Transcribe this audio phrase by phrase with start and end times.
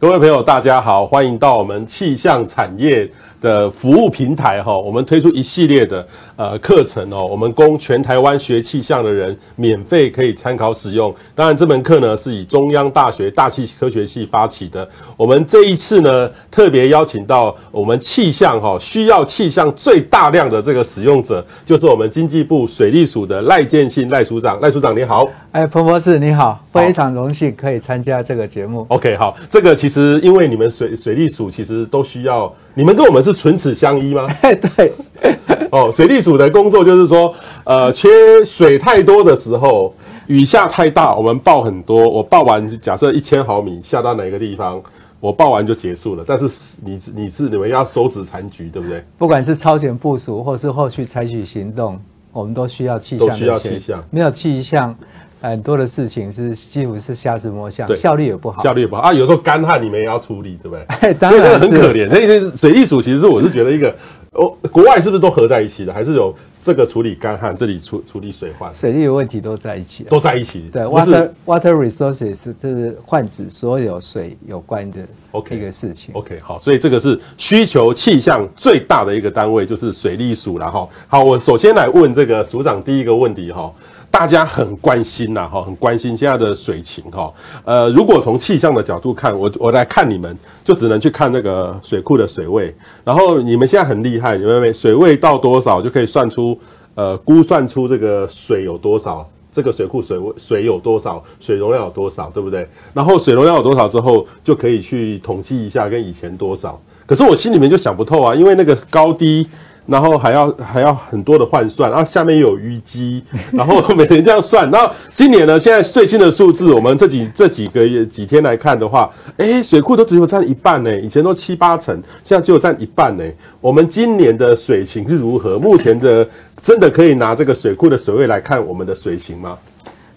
[0.00, 3.06] 各位朋友，大家好，欢迎到我们气象产业
[3.40, 6.06] 的服务平台哈，我们推出一系列的
[6.36, 11.14] 呃课程哦，我们供全台湾学气象的人免费可以参考使用。
[11.34, 14.86] 当然，这门课呢是以中央大学大气科学系发起的。
[15.16, 24.60] 我们这一次呢特别邀请到我们气象哈需要气象最大量的这个使用者，就是我们经济部水利署的赖建信赖署长。
[24.60, 28.84] 赖署长你好，哎，彭博士你好，非常荣幸可以参加这个节目。
[28.88, 32.52] OK，好，这个其实因为你们水水利署其实都需要。
[32.80, 34.26] 你们跟我们是唇齿相依吗？
[34.42, 34.90] 对，
[35.70, 37.30] 哦，水利署的工作就是说，
[37.62, 38.08] 呃，缺
[38.42, 39.94] 水太多的时候，
[40.28, 44.82] 雨下太大，我们报很多，我报完，假设一千毫米下到哪个地方，
[45.20, 46.24] 我报完就结束了。
[46.26, 46.48] 但是
[46.82, 49.04] 你你是你们要收拾残局，对不对？
[49.18, 52.00] 不管是超前部署，或是后续采取行动，
[52.32, 54.96] 我们都需要气象，都需要气象，没有气象。
[55.40, 59.12] 很多的事情是几乎是瞎子摸象，效率也不好，效率也不好啊。
[59.12, 60.84] 有时候干旱你们也要处理，对不对？
[61.00, 62.08] 哎， 当然很可怜。
[62.10, 63.94] 那些水利署其实是我是觉得一个，
[64.32, 65.92] 哦，国外是不是都合在一起的？
[65.92, 70.68] 还是有这个处理干旱，这里处处理水患，水利的问题都在一起，都在一起。
[70.70, 74.98] 对，water water resources 就是泛指所有水有关的
[75.30, 76.14] OK 一个事情。
[76.14, 80.86] OK，好，所以这个是需求气象最大的一个单位，就是水利署了哈。
[81.08, 83.72] 好，我首先来问这个署长第一个问题哈。
[84.10, 87.32] 大家很关心呐，哈，很关心现在的水情，哈，
[87.64, 96.58] 呃，如果从气象的角度看，我我来看你们，就只能去看那个水库的水位，然后你们现在很厉害，你们水位到多少就可以算出，
[96.96, 102.68] 呃，估算出这个水有多少，这个水库水位水有多少，水容量有多少，对不对？
[102.92, 106.78] 然后水容量有多少之后，就可以去统计一下跟以前多少。
[107.06, 109.48] 可是我心里面就想不透啊，因为那个高低。
[109.90, 114.70] 然后还要还要很多的换算，然后下面又有淤积， 然后每天这样算。
[114.70, 123.24] 然后今年呢，现在最新的数字，我们这几这几个月几天来看的话，哎，水库都只有占一半呢，以前都七八成，现在只有占一半呢。
[123.60, 125.58] 我们今年的水情是如何？
[125.58, 126.26] 目前的
[126.62, 129.58] 真的可以拿这个水库的水位来看我们的水情吗？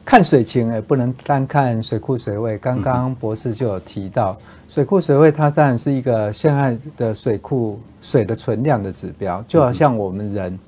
[0.05, 2.57] 看水情也，不能单看水库水位。
[2.57, 4.37] 刚刚博士就有提到。
[4.69, 10.59] 水库水位，它当然是一个现在的水库水的存量的指标，就好像我们人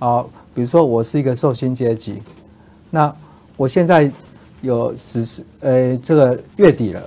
[0.00, 0.20] 啊，
[0.52, 2.20] 比如说我是一个受薪阶级，
[2.90, 3.14] 那
[3.56, 4.10] 我现在
[4.62, 7.00] 有只是呃这个月底了，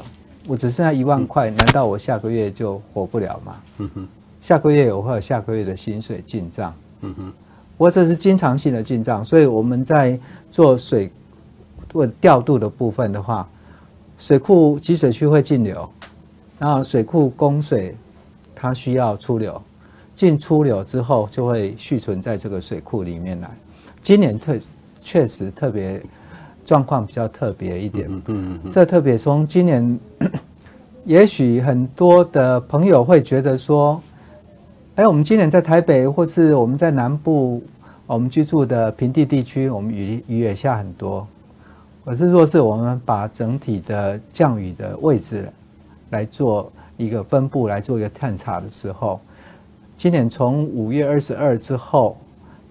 [0.47, 3.55] 我只剩下一万块，难道我下个月就活不了吗？
[3.79, 4.07] 嗯哼，
[4.39, 7.25] 下个月我会有下个月的薪水进账，嗯哼，
[7.77, 10.17] 不过这是经常性的进账，所以我们在
[10.49, 11.11] 做水
[11.95, 13.47] 做调度的部分的话，
[14.17, 15.89] 水库集水区会进流。
[16.59, 17.95] 然后水库供水，
[18.53, 19.61] 它需要出流，
[20.13, 23.49] 进出流之后就会蓄存在这个水库里面来。
[24.01, 24.57] 今年特
[25.01, 26.01] 确实特别
[26.65, 28.71] 状况比较特别一点，嗯嗯嗯。
[28.71, 29.99] 这特别从今年，
[31.05, 34.01] 也许很多的朋友会觉得说，
[34.95, 37.63] 哎，我们今年在台北或是我们在南部，
[38.05, 41.25] 我们居住的平地地区，我们雨雨也下很多。
[42.05, 45.51] 可是若是我们把整体的降雨的位置，
[46.11, 49.19] 来做一个分布，来做一个探查的时候，
[49.97, 52.15] 今年从五月二十二之后，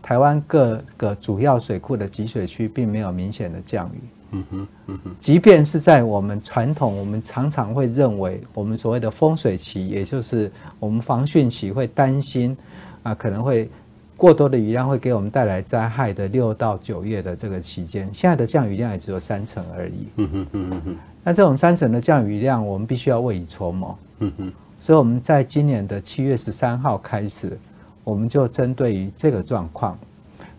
[0.01, 3.99] 台湾各个主要水库的集水区并没有明显的降雨。
[4.31, 5.17] 嗯哼，嗯哼。
[5.19, 12.57] 即便是在我们传统，我们常常会认为，我们所谓的风水期，也就是我们防汛期，会担心
[13.03, 13.69] 啊，可能会
[14.17, 20.07] 过多的雨量会给我们带来灾害的六到九月的这个期间，现在的降雨量也只有三成而已。
[20.17, 23.99] 嗯哼，嗯哼，那这种三成的降雨量，我们必须要未雨绸缪。
[24.21, 27.59] 嗯哼，所以我们在今年的七月十三号开始，
[28.05, 29.99] 我们就针对于这个状况，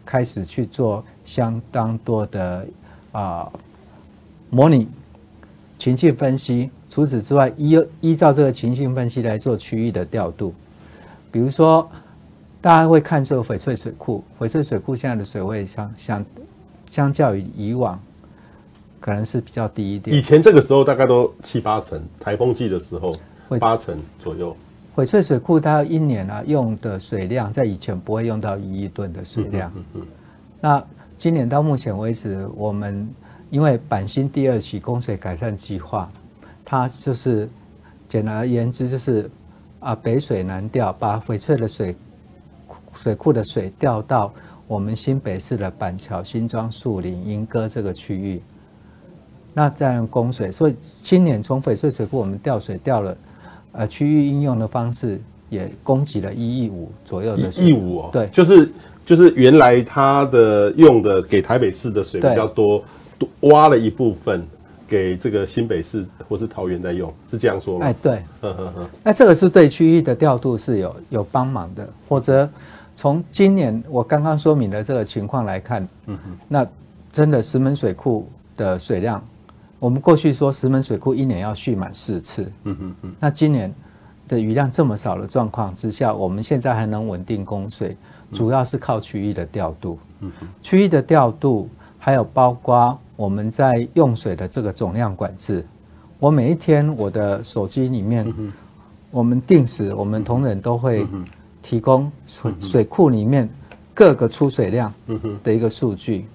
[0.05, 2.67] 开始去做相当多的
[3.13, 3.49] 啊
[4.49, 4.87] 模拟
[5.79, 6.69] 情境分析。
[6.89, 10.53] 除此之外，依依照这个情境分析来做区域的调度。
[11.31, 11.89] 比如说，
[12.65, 16.25] 大家会看这个翡翠水库，翡翠水库现在的水位相相
[16.89, 17.99] 相较于以往。
[18.99, 20.17] 可能是比较低一点。
[20.17, 23.15] 以前这个时候大概都七八成，台风季的时候
[23.59, 24.57] 八成左右。
[24.95, 29.71] 翡翠水库它一年啊用的水量，在以前不会用到一亿吨的水量。
[29.75, 30.01] 嗯嗯。
[30.59, 30.83] 那
[31.19, 33.07] 今年到目前为止，我们
[33.51, 36.11] 因为板新第二期供水改善计划，
[36.65, 37.47] 它就是
[38.09, 39.29] 简而言之就是
[39.79, 41.95] 啊北水南调，把翡翠的水
[42.95, 44.33] 水库的水调到
[44.67, 48.41] 我们新北市的板桥、新庄、树林、莺歌这个区域。
[49.53, 53.17] 那再用供水，所以今年从翡翠水库我们调水调了，
[53.71, 57.63] 呃，区域应用的方式也供给了一亿五左右的水。
[57.63, 58.69] 一亿五哦，对，就是
[59.05, 62.83] 就是原来它的用的给台北市的水比较多，
[63.41, 64.45] 挖了一部分，
[64.85, 67.85] 给这个新北市或是桃园在用，是这样说吗？
[67.85, 68.23] 哎，对，
[69.03, 72.49] 那这个是对区域的调度是有有帮忙的，否则
[72.95, 76.67] 从今年我刚刚说明的这个情况来看，嗯哼，那
[77.11, 79.23] 真的石门水库的水量，
[79.79, 83.73] 我们过去说石门水库一年要蓄满四次，嗯哼哼，那今年
[84.27, 87.95] 的雨量这么少的状况之下，我们现在还能稳定供水，
[88.31, 91.69] 主要是靠区域的调度，嗯哼，区域的调度
[91.99, 92.97] 还有包括。
[93.17, 95.65] 我们在用水的这个总量管制，
[96.19, 98.27] 我每一天我的手机里面，
[99.09, 101.07] 我们定时，我们同仁都会
[101.65, 103.49] 提供水水库里面
[103.91, 104.93] 各个出水量
[105.43, 106.27] 的一个数据。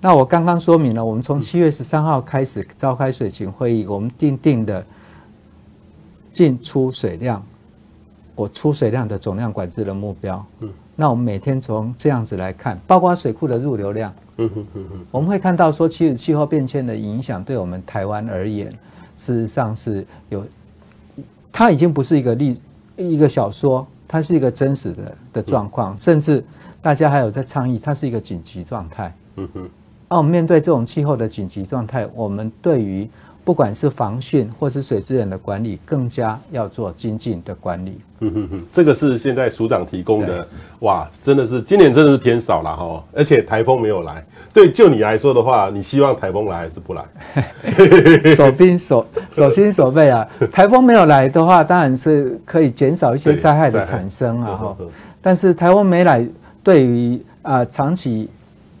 [0.00, 4.84] 那我刚刚说明了，我们从七月十三号开始召开水情会议，我们定定的
[6.32, 7.40] 进出水量，
[8.34, 10.44] 我出水量的总量管制的目标。
[10.96, 14.12] 那我们每天从这样子来看，包括水库的入流量。
[14.38, 18.68] 嗯哼哼哼，我们会看到说，其实气候变迁的影响对我们台湾而言，
[19.16, 20.44] 事实上是有，
[21.52, 22.60] 它已经不是一个历
[22.96, 26.44] 一个小说，它是一个真实的的状况，甚至
[26.80, 29.14] 大家还有在倡议，它是一个紧急状态。
[29.36, 29.68] 嗯哼，
[30.08, 33.08] 那我们面对这种气候的紧急状态，我们对于
[33.46, 38.00] 不管是防汛或是水资源的管理，更加要做精进的管理。
[38.18, 40.48] 嗯哼哼，这个是现在署长提供的，
[40.80, 44.26] 哇，真的是今年真的是偏少了哈，而且台风没有来。
[44.52, 47.04] 对，就你来说的话，你希望台风来还是不来？
[48.34, 54.76] 手兵手手心手背啊， 台风没有来的话，当然是可以减少一些灾害的产生啊哈。
[55.22, 56.26] 但是台风没来，
[56.64, 58.28] 对于啊长期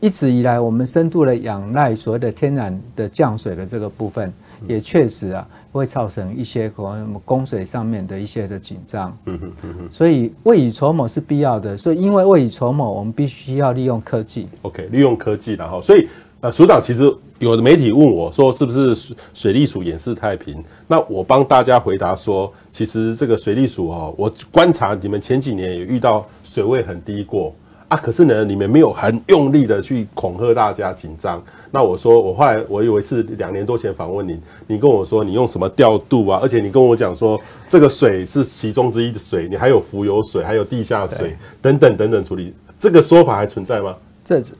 [0.00, 4.32] 一直以来我们深度的仰赖所谓的天然的降水的这个部分。
[4.68, 9.16] 也确实啊，会造成一些可能供水上面的一些的紧张。
[9.26, 9.88] 嗯哼嗯哼。
[9.90, 11.76] 所以未雨绸缪是必要的。
[11.76, 14.48] 所以因为未雨绸缪，我们必须要利用科技。
[14.62, 16.08] OK，利用科技，然后所以
[16.40, 20.62] 呃，署长其实有的媒体问我说，是不是水水利署掩饰太平？
[20.86, 27.54] 那我帮大家回答说，其实这个水利署哦，我观察你们前几年也遇到水位很低过。
[27.88, 31.40] 啊，可是呢，你们没有很用力的去恐吓大家紧张。
[31.70, 36.40] 那我说，我后来我以为是两年多前访问你，你跟我说你用什么调度啊？
[36.42, 43.94] 而且你跟我讲说，这个水是其中之一的水，你还有浮游水，还有地下水等等等等处理，这个说法还存在吗？
[44.24, 44.54] 这是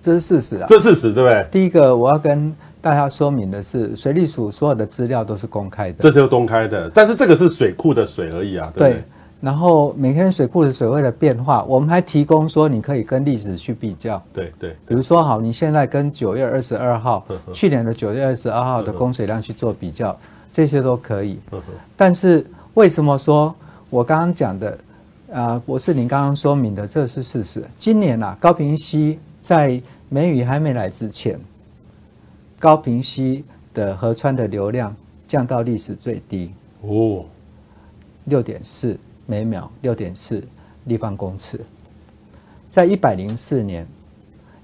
[0.00, 1.46] 这是事实啊，这是事实对不对？
[1.50, 8.92] 第一个我要跟大家说明的是，水利署所有的资料都是公开的，这就是公开的，但是这个是水库的水而已啊，对？
[8.92, 9.04] 对
[9.40, 14.22] 然后每天水库的水位的变化，我们还提供说你可以跟历史去比较。
[14.34, 20.14] 对对，比如说好，你现在跟九月二十二号，去年的九月二十二号的供水量去做比较，
[20.52, 21.38] 这些都可以。
[21.96, 22.44] 但是
[22.74, 23.54] 为什么说
[23.88, 24.78] 我刚刚讲的
[25.32, 27.64] 啊，不是您刚刚说明的，这是事实。
[27.78, 31.40] 今年啊，高屏溪在梅雨还没来之前，
[32.58, 33.42] 高屏溪
[33.72, 34.94] 的河川的流量
[35.26, 36.50] 降到历史最低
[36.82, 37.24] 哦，
[38.24, 38.98] 六点四。
[39.30, 40.42] 每秒六点四
[40.86, 41.60] 立方公尺，
[42.68, 43.86] 在一百零四年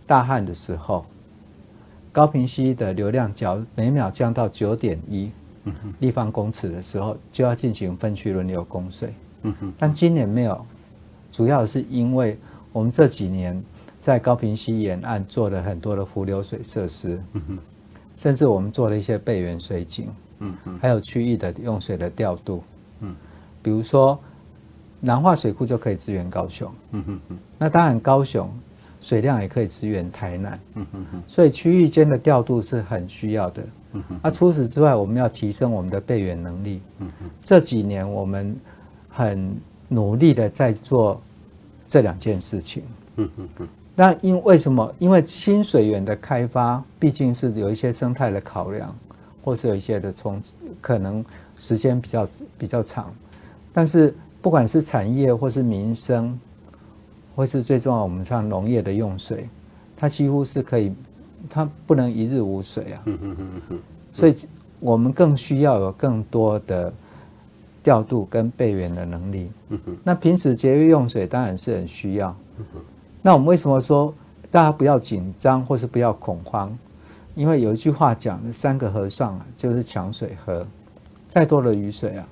[0.04, 1.06] 大旱的时候，
[2.10, 5.30] 高平溪的流量角每秒降到九点一
[6.00, 9.14] 立方公尺的时候，就要进行分区轮流供水。
[9.78, 10.66] 但今年没有，
[11.30, 12.36] 主要是因为
[12.72, 13.62] 我们这几年
[14.00, 17.22] 在高平溪沿岸做了很多的浮流水设施，
[18.16, 20.08] 甚至我们做了一些备源水井，
[20.80, 22.64] 还有区域的用水的调度，
[23.62, 24.18] 比如说。
[25.06, 27.38] 南化水库就可以支援高雄，嗯哼哼。
[27.56, 28.50] 那当然高雄
[29.00, 31.22] 水量也可以支援台南，嗯哼哼。
[31.28, 34.20] 所以区域间的调度是很需要的，嗯哼。
[34.20, 37.30] 那除此之外，我们要提升我们的备援能力，嗯哼。
[37.40, 38.56] 这几年我们
[39.08, 41.22] 很努力的在做
[41.86, 42.82] 这两件事情，
[43.14, 43.68] 嗯哼哼。
[43.94, 44.92] 那因为什么？
[44.98, 48.92] 因为新水源的开发毕竟是有一些生态的考量，
[49.44, 50.42] 或是有一些的从
[50.80, 51.24] 可能
[51.56, 53.14] 时间比较比较长，
[53.72, 54.12] 但是。
[54.46, 56.38] 不管是产业或是民生，
[57.34, 59.48] 或是最重要，我们像农业的用水，
[59.96, 60.94] 它几乎是可以，
[61.50, 63.02] 它不能一日无水啊。
[64.12, 64.36] 所以，
[64.78, 66.94] 我们更需要有更多的
[67.82, 69.50] 调度跟备援的能力。
[70.04, 72.32] 那平时节约用水当然是很需要。
[73.22, 74.14] 那我们为什么说
[74.48, 76.72] 大家不要紧张或是不要恐慌？
[77.34, 80.64] 因为有一句话讲的“三个和尚啊，就是抢水喝，
[81.26, 82.28] 再多的雨水啊。”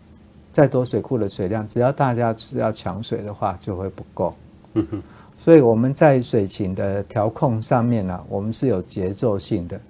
[0.55, 4.33] 再多水库的水量，只要大家是要抢水的话，就会不够。
[4.75, 5.03] 嗯哼，
[5.37, 9.81] 所以我们在水情的调控上面呢、啊，我们是有节奏性的，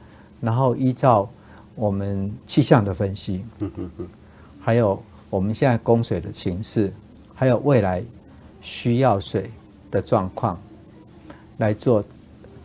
[0.40, 1.28] 然后依照
[1.74, 4.08] 我们气象的分析，嗯哼哼，
[4.58, 6.90] 还有我们现在供水的情势，
[7.34, 8.02] 还有未来
[8.62, 9.50] 需要水
[9.90, 10.58] 的状况，
[11.58, 12.02] 来做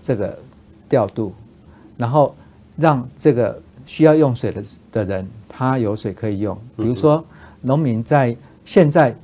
[0.02, 0.40] 这个
[0.88, 1.34] 调度，
[1.98, 2.34] 然后
[2.78, 6.58] 让这个需要用水的的人，他有水可以用。
[6.78, 7.22] 比如说，
[7.62, 8.36] 农民在
[8.66, 9.16] 现在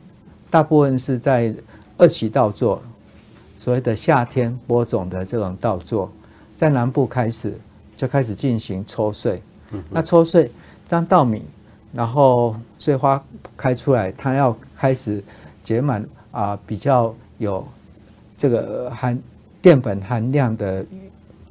[0.50, 1.54] 大部分是在
[1.98, 2.82] 二期稻作，
[3.58, 6.10] 所谓的夏天播种的这种稻作，
[6.56, 7.58] 在南部开始
[7.96, 9.42] 就开始进行抽穗。
[9.90, 10.50] 那抽穗，
[10.88, 11.44] 当稻米
[11.94, 13.22] 然后穗花
[13.58, 15.24] 开出来，它要开始
[15.64, 17.66] 结满啊，比较有
[18.38, 19.18] 这个含
[19.62, 20.86] 淀粉含量的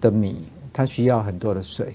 [0.00, 0.36] 的米，
[0.72, 1.94] 它需要很多的水。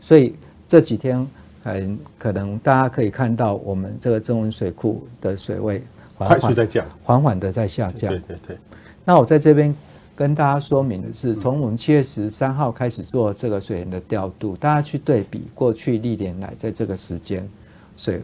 [0.00, 0.34] 所以
[0.68, 1.26] 这几天
[1.66, 5.82] 很可能大家可以看到，我们这个增文水库的水位
[6.16, 8.08] 快速在降，缓缓的在下降。
[8.10, 8.58] 对对对。
[9.04, 9.74] 那我在这边
[10.14, 17.48] 跟大家说明的是，从我们七月十三号开始做这个水源的调度，大家去对比过去历年来在这个时间
[17.96, 18.22] 水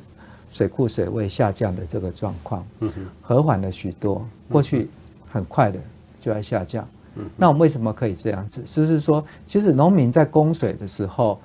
[0.49, 4.25] 水库水位下降的这个状况，嗯哼，和缓了许多。
[4.49, 4.89] 过去
[5.29, 5.81] 很快的
[6.21, 6.87] 就在下降。
[7.17, 8.63] 嗯，那我们为什么可以这样子？
[8.65, 11.41] 就是说，其实农民在供水的时候。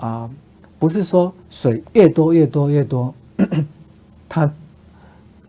[0.00, 0.30] 啊，
[0.78, 3.12] 不是说水越多越多越多，
[4.28, 4.50] 它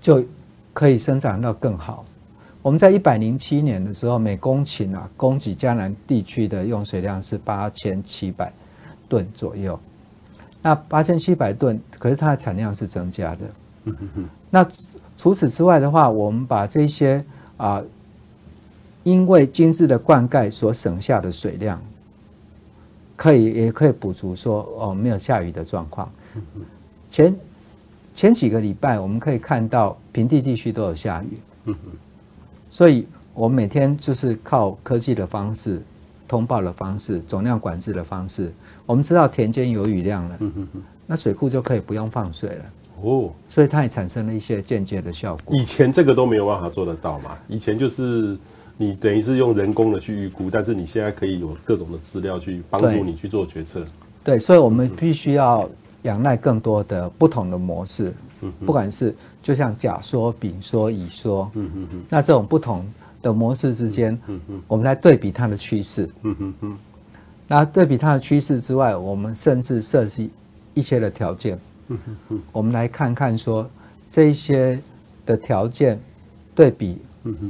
[0.01, 0.23] 就
[0.73, 2.03] 可以生长到更好。
[2.61, 8.51] 我们在一百零七年的时候，每公顷啊，供给江南地区的用水量是八千七百
[9.07, 9.79] 吨左右。
[10.61, 13.93] 那八千七百吨，可是它的产量是增加的。
[14.49, 14.67] 那
[15.15, 17.23] 除此之外的话，我们把这些
[17.55, 17.81] 啊，
[19.03, 21.81] 因为精致的灌溉所省下的水量。
[23.19, 26.09] 可以，也可以补足说哦，没有下雨的状况。
[27.09, 27.35] 前
[28.15, 31.75] 前几个礼拜，我们可以看到平地地区都有下雨。
[32.69, 35.81] 所以我们每天就是靠科技的方式、
[36.29, 38.53] 通报的方式、总量管制的方式，
[38.85, 40.39] 我们知道田间有雨量了，
[41.05, 42.65] 那水库就可以不用放水了。
[43.01, 45.53] 哦，所以它也产生了一些间接的效果。
[45.53, 47.37] 以前这个都没有办法做得到嘛？
[47.49, 48.37] 以前就是。
[48.81, 53.83] 你等于是用人工的去预估，但是你现在可以有各种的资料去帮助你去做决策。
[54.23, 55.69] 对，所以我们必须要
[56.03, 62.89] 仰赖更多的不同的模式，嗯，不管是就像甲说、丙说、乙说，嗯嗯嗯，那这种不同
[63.21, 66.77] 的模式之间，嗯嗯，我们来对比它的趋势，嗯嗯嗯，
[67.49, 70.29] 那对比它的趋势之外，我们甚至设计
[70.73, 71.59] 一些的条件，
[71.89, 71.97] 嗯
[72.29, 73.69] 嗯，我们来看看说
[74.09, 74.79] 这一些
[75.25, 75.99] 的条件
[76.55, 76.97] 对比。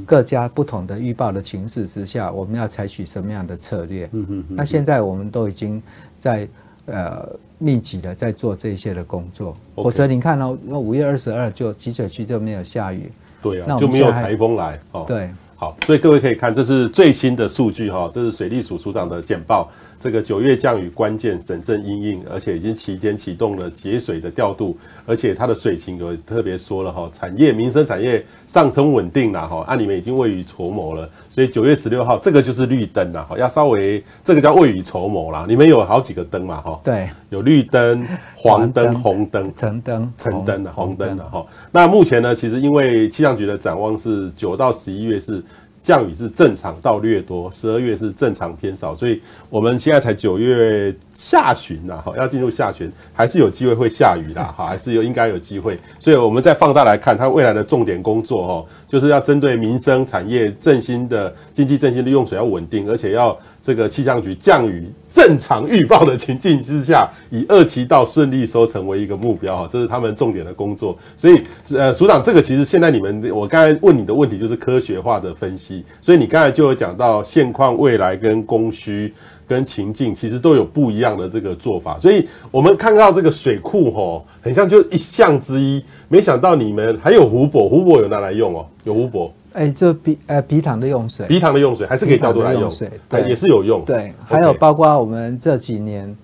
[0.06, 4.08] 各家不同的预报的情势之下，我们要采取什么样的策略？
[4.12, 4.44] 嗯嗯。
[4.50, 5.82] 那现在我们都已经
[6.18, 6.48] 在
[6.86, 9.56] 呃密集的在做这些的工作。
[9.76, 13.10] 否则你看哦，五月二十二就集水区就没有下雨。
[13.42, 14.78] 对啊，就没有台风来。
[14.92, 15.30] 哦，对。
[15.56, 19.70] 好，所以各位可以看，这是最新的数据哈，这是水利署署长的简报。
[20.00, 41.46] 这个九月降雨关键审慎因应，而且已经启点启动了节水的调度，而且它的水情有特别说了哈，产业民生产业上层稳定了哈，啊你们已经未雨绸缪了，所以九月十六号这个就是绿灯了哈，要稍微这个叫未雨绸缪啦，你们有好几个灯嘛哈，对，有绿灯、黄灯、红灯、橙灯、橙灯的红灯的哈。
[41.70, 45.42] 那目前呢，其实因为气象局的展望是九到十一月是。
[45.82, 63.38] 降雨是正常到略多，十二月是正常偏少，所以我们现在才九月下旬呐，哈，要进入下旬，还是有机会会下雨的，哈，还是有应该有机会，所以我们再放大来看，它未来的重点工作，哦，就是要针对民生产业振兴的经济振兴的用水要稳定，而且要。
[63.62, 70.96] 这个气象局降雨正常预报的情境之下，以二期稻顺利收成为一个目标哈，这是他们重点的工作。
[71.16, 75.84] 所以，呃，署长，这个其实现在你们，我刚才问你的问题就是科学化的分析。
[76.00, 79.12] 所以你刚才就有讲到现况、未来跟供需
[79.46, 81.98] 跟情境，其实都有不一样的这个做法。
[81.98, 89.30] 所以我们看到这个水库吼，很像就一项之一，没想到你们还有湖泊，湖泊有拿来用哦，有湖泊。
[89.52, 93.84] 哎，就鼻呃鼻塘的用水，鼻塘的用水还是可以调度来用，水对，也是有用。
[93.84, 96.16] 对，还有包括我们这几年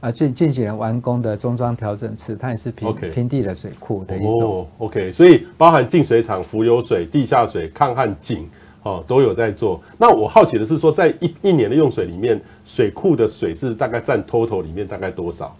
[0.00, 4.42] 啊，近近几年完工的中装调整池，它也是平.平地的水库的一种。
[4.42, 8.48] 哦，OK，所以包含净水厂、浮游水、地下水、抗旱井
[8.82, 9.80] 哦，都有在做。
[9.98, 15.56] 那我好奇的是说，在一一年的用水里面，水库的水是大概占 total 里面大概多少？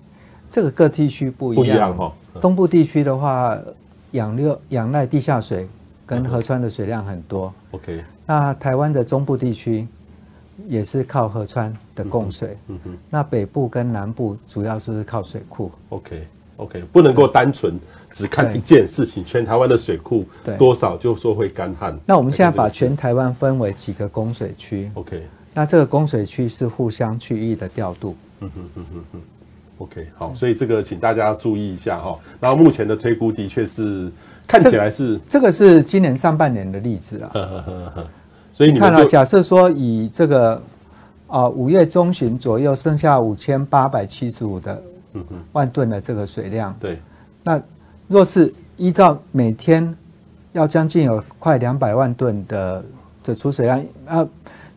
[0.51, 2.13] 这个各地区不一样，不一样哈。
[2.41, 3.59] 东部地区的话，
[4.13, 5.67] 仰六仰赖地下水。
[6.07, 8.05] 跟河川的水量很多，OK。
[8.27, 9.87] 那台湾的中部地区
[10.69, 12.97] 也是靠河川的供水，嗯哼。
[13.11, 16.83] 那北部跟南部主要是靠水库，OK，OK。
[16.93, 17.79] 不能够单纯
[18.13, 20.27] 只看一件事情，全台湾的水库
[20.59, 21.99] 多少就说会干旱。
[22.07, 25.23] 那我们现在把全台湾分为几个供水区，OK。
[25.53, 29.21] 那这个供水区是互相区域的调度，嗯哼嗯哼哼
[29.79, 32.19] OK，好，所以这个请大家注意一下哈。
[32.41, 34.11] 然后目前的推估的确是。
[34.47, 37.33] 看起来是这个是今年上半年的例子啊，
[38.53, 40.63] 所以你看了，假设说以这个
[41.27, 44.83] 啊五月中旬左右剩下五千八百七十五的
[45.53, 46.75] 万吨的这个水量。
[46.79, 46.99] 对，
[47.43, 47.61] 那
[48.07, 49.93] 若是依照每天
[50.53, 52.85] 要将近有快两百万吨的
[53.25, 54.27] 的出水量啊，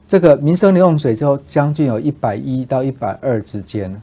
[0.07, 4.01] 这个民生的用水就将近有一百一到一百二之间。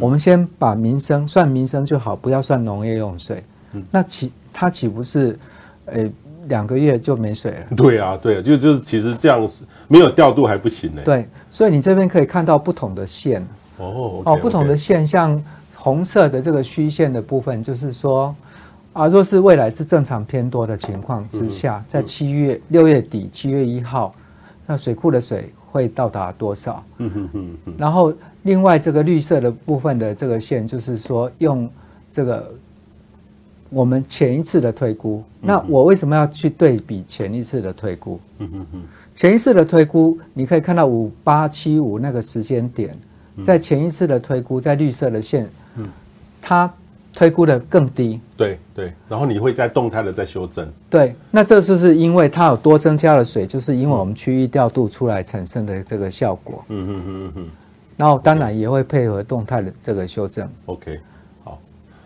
[0.00, 3.44] 我们先把民生算民生就好，不要算农业用水。
[3.90, 5.38] 那岂它岂不是，
[5.86, 6.04] 呃，
[6.48, 7.76] 两个月就没水了？
[7.76, 9.48] 对啊，对啊，就就是其实这样
[9.88, 11.00] 没有调度还不行呢。
[11.04, 13.40] 对，所以你这边可以看到不同的线。
[13.78, 15.42] 哦，哦，不同的线，像
[15.74, 18.34] 红色的这个虚线的部分，就是说，
[18.92, 24.12] 啊，若是未来是正常偏多的情况之下，在七月六月底七月一号，
[24.66, 26.84] 那水库的水会到达多少？
[26.98, 27.74] 嗯哼哼哼。
[27.78, 31.70] 然后另外这个绿色的部分的这个线，就是说用
[32.10, 32.52] 这个。
[33.72, 38.20] 我们前一次的推估，那我为什么要去对比前一次的推估？
[38.38, 38.82] 嗯嗯嗯，
[39.14, 42.94] 前一次的推估，你可以看到五八七五那个时间点，
[43.42, 45.86] 在前一次的推估，在绿色的线，嗯，
[46.42, 46.70] 它
[47.14, 48.20] 推估的更低。
[48.36, 50.70] 对对，然后你会在动态的在修正。
[50.90, 56.62] 对，那这就是因为它有多增加了水，就是因为我们区域调度出来产生的这个效果。
[56.68, 57.48] 嗯嗯嗯嗯嗯，
[57.96, 60.46] 然后当然也会配合动态的这个修正。
[60.66, 61.00] OK。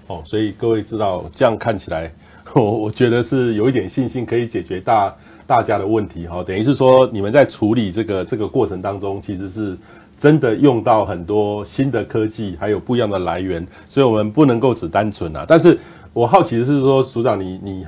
[0.08, 2.12] 哦，所以各位知道，这样看起来，
[2.54, 6.44] 我我觉得是有一点信心可以解决大大家的问题哈。
[6.44, 9.76] 等于是说，你们在处理这个这个过程当中，其实是
[10.16, 15.44] 真的用到很多新的科技，还有不一样的来源，所以我们不能够只单纯啊。
[15.46, 15.78] 但是
[16.12, 17.86] 我好奇的是说，署长你你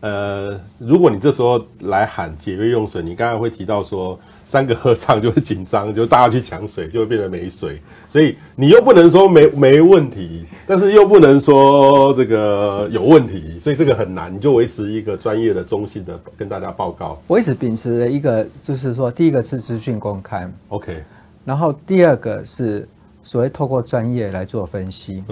[0.00, 4.18] 呃，如果你这时候来喊节约用水，你刚才会提到说。
[4.50, 7.80] 三个合唱就会紧张，就大家去抢水，就会变得没水。
[8.08, 14.34] 所以你又不能说没没问题，但是又不能说这个有问题，所以这个很难。
[14.34, 17.16] 你就维持一个专业的、中性的跟大家报告。
[17.28, 21.00] 我一直秉持的一个就是说，第一个是资讯公开，OK，
[21.44, 22.88] 然后第二个是
[23.22, 25.22] 所谓透过专业来做分析，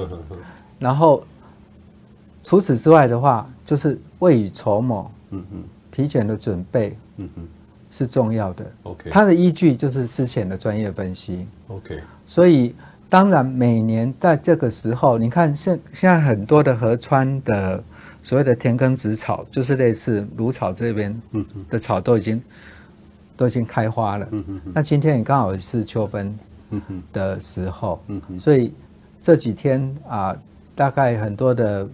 [0.79, 1.25] 然后
[2.45, 7.49] 除此之外的话，就是未雨绸缪，嗯嗯，提前的准备，嗯嗯。
[7.91, 12.75] 是重要的，OK，它的依据就是之前的专业分析，OK，所以
[13.09, 17.83] 当然每年在这个时候，你看现现在很多的河川的
[18.23, 21.19] 所谓的田埂子草，就是类似芦草这边
[21.71, 22.43] 的草都已经
[23.39, 24.29] 都已经开花了，
[24.75, 26.39] 那今天也刚好是秋分
[27.11, 28.03] 的时候，
[28.39, 28.75] 所以
[29.23, 30.37] 这几天啊，
[30.75, 31.89] 大概很多的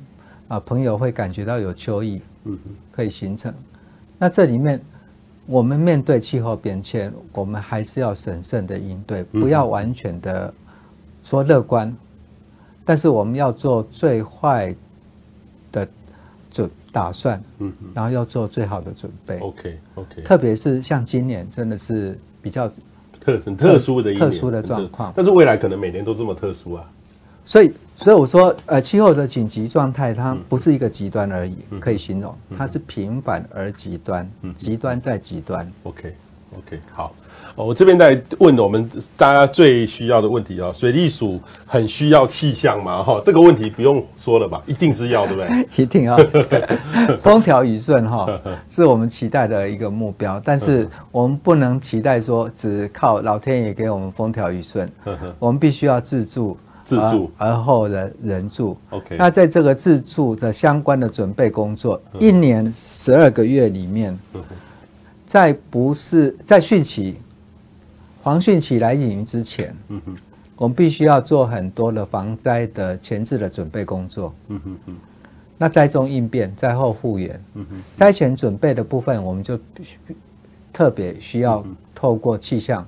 [0.48, 2.20] 啊朋友会感觉到有秋意，
[2.90, 3.54] 可以形成，
[4.18, 4.80] 那这里面。
[5.46, 10.52] 我们面对气候变迁，我们还是要审慎的应对，不要完全的
[11.22, 11.94] 说乐观，
[12.84, 14.74] 但是我们要做最坏
[15.70, 15.86] 的
[16.50, 19.38] 准打算，嗯，然后要做最好的准备。
[19.38, 22.68] OK OK，特别是像今年真的是比较
[23.20, 26.90] 特很特殊的一特殊的状况，但是未来可能每年都这么特殊啊。
[27.44, 35.70] 所以，所以我说，呃，气候的紧急状态，它不是一个极端而已，可以形容，它是平凡而极端，极端再极端。
[35.82, 37.14] OK，OK，好，
[37.54, 43.02] 我这边在问我们大家最需要的问题啊，水利署很需要气象吗？
[43.02, 45.68] 哈，这个问题不用说了吧，一定是要，对不对？
[45.84, 46.16] 一定要，
[47.22, 48.26] 风调雨顺哈，
[48.70, 54.90] 是我们期待的一个目标，但是我们不能期待说只靠老天爷给我们风调雨顺，
[55.38, 56.56] 我们必须要自助。
[56.84, 57.30] 自助。
[57.38, 58.76] 而后人人助。
[58.90, 64.18] OK，那在这个自助的相关的准备工作，一年十二个月里面，
[65.24, 67.16] 在不是在汛期、
[68.22, 69.74] 黄汛期来临之前，
[70.56, 74.32] 我们必须要做很多的防灾的前置的准备工作。
[75.56, 77.42] 那灾中应变，灾后复原。
[77.94, 79.98] 灾前准备的部分，我们就必须
[80.72, 82.86] 特别需要透过气象，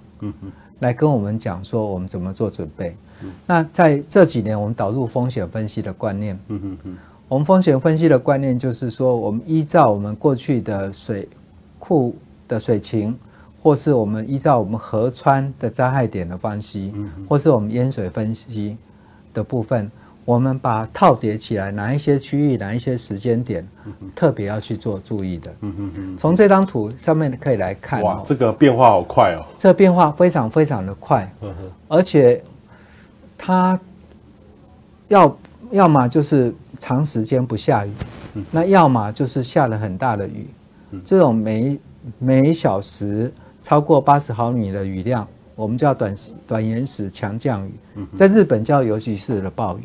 [0.81, 2.95] 来跟我们讲说我们怎么做准备。
[3.47, 6.39] 那在这几年，我们导入风险分析的观念。
[6.49, 6.97] 嗯嗯嗯。
[7.29, 11.29] 我们风险分析的观念就是说，我们依照我们过去的水
[11.77, 12.15] 库
[12.47, 13.19] 的水情，
[13.61, 16.95] 或是我们依照我们河川的灾害点的分析，
[17.29, 18.77] 或是我们淹水分析
[19.35, 19.91] 的部分，
[20.25, 23.67] 我们把套叠起来，哪一些区域，哪一些时间点，
[24.15, 25.51] 特别要去做注意的。
[25.63, 26.17] 嗯嗯嗯。
[26.17, 29.45] 从这张图上面可以来看，哇，这个变化好快哦！
[29.59, 31.29] 这个变化非常非常的快，
[31.89, 32.41] 而且。
[33.39, 33.79] 它
[35.09, 35.39] 要
[35.71, 37.91] 要么就是长时间不下雨，
[38.51, 40.47] 那要么就是下了很大的雨。
[41.05, 41.79] 这种每
[42.19, 46.15] 每小时超过八十毫米的雨量，我们叫短
[46.47, 47.73] 短延时强降雨，
[48.17, 49.83] 在日本叫尤其是的暴雨。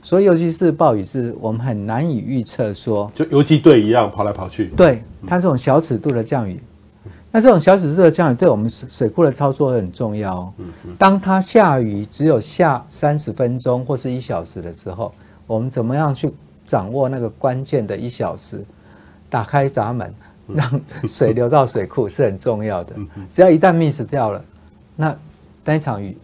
[0.00, 4.66] 所以尤其是暴雨是我们很难以预测说，就游击队一样跑来跑去。
[4.76, 6.60] 对，它这种小尺度的降雨，
[7.32, 10.52] 那这种小指热降雨对我们水水库的操作很重要哦。
[10.98, 15.12] 当它下雨只有下三十分钟或是一小时的时候，
[15.46, 16.32] 我们怎么样去
[16.66, 18.64] 掌握那个关键的一小时？
[19.28, 20.14] 打开闸门，
[20.46, 22.94] 让水流到水库是很重要的。
[23.34, 24.42] 只要一旦 miss 掉了，
[24.94, 25.16] 那
[25.64, 26.16] 那一场雨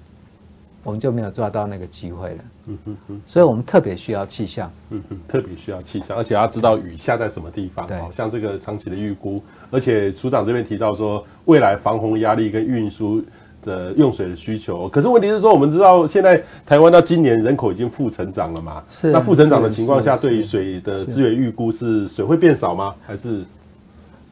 [0.84, 2.44] 我们就没有抓到那个机会了。
[2.66, 7.84] 嗯所以我们特别需要气象，嗯嗯，特别需要气象，而且要知道雨下在什么地方。
[7.88, 13.20] 对，像这个长期的预估，而且署长这边提到说，未来防洪压力跟运输
[13.62, 14.88] 的用水的需求。
[14.88, 18.85] 可是问题是说，我们知道现在台湾到今年人口已经负成长了嘛？
[18.90, 19.11] 是。
[19.11, 22.94] 那负成长的情况下，对于水的资源预估是水会变少吗？
[23.06, 23.42] 还是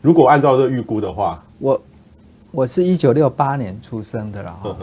[0.02, 1.82] 如果按照这个预估的话，我
[2.50, 4.76] 我是一九六八年出生的了哈。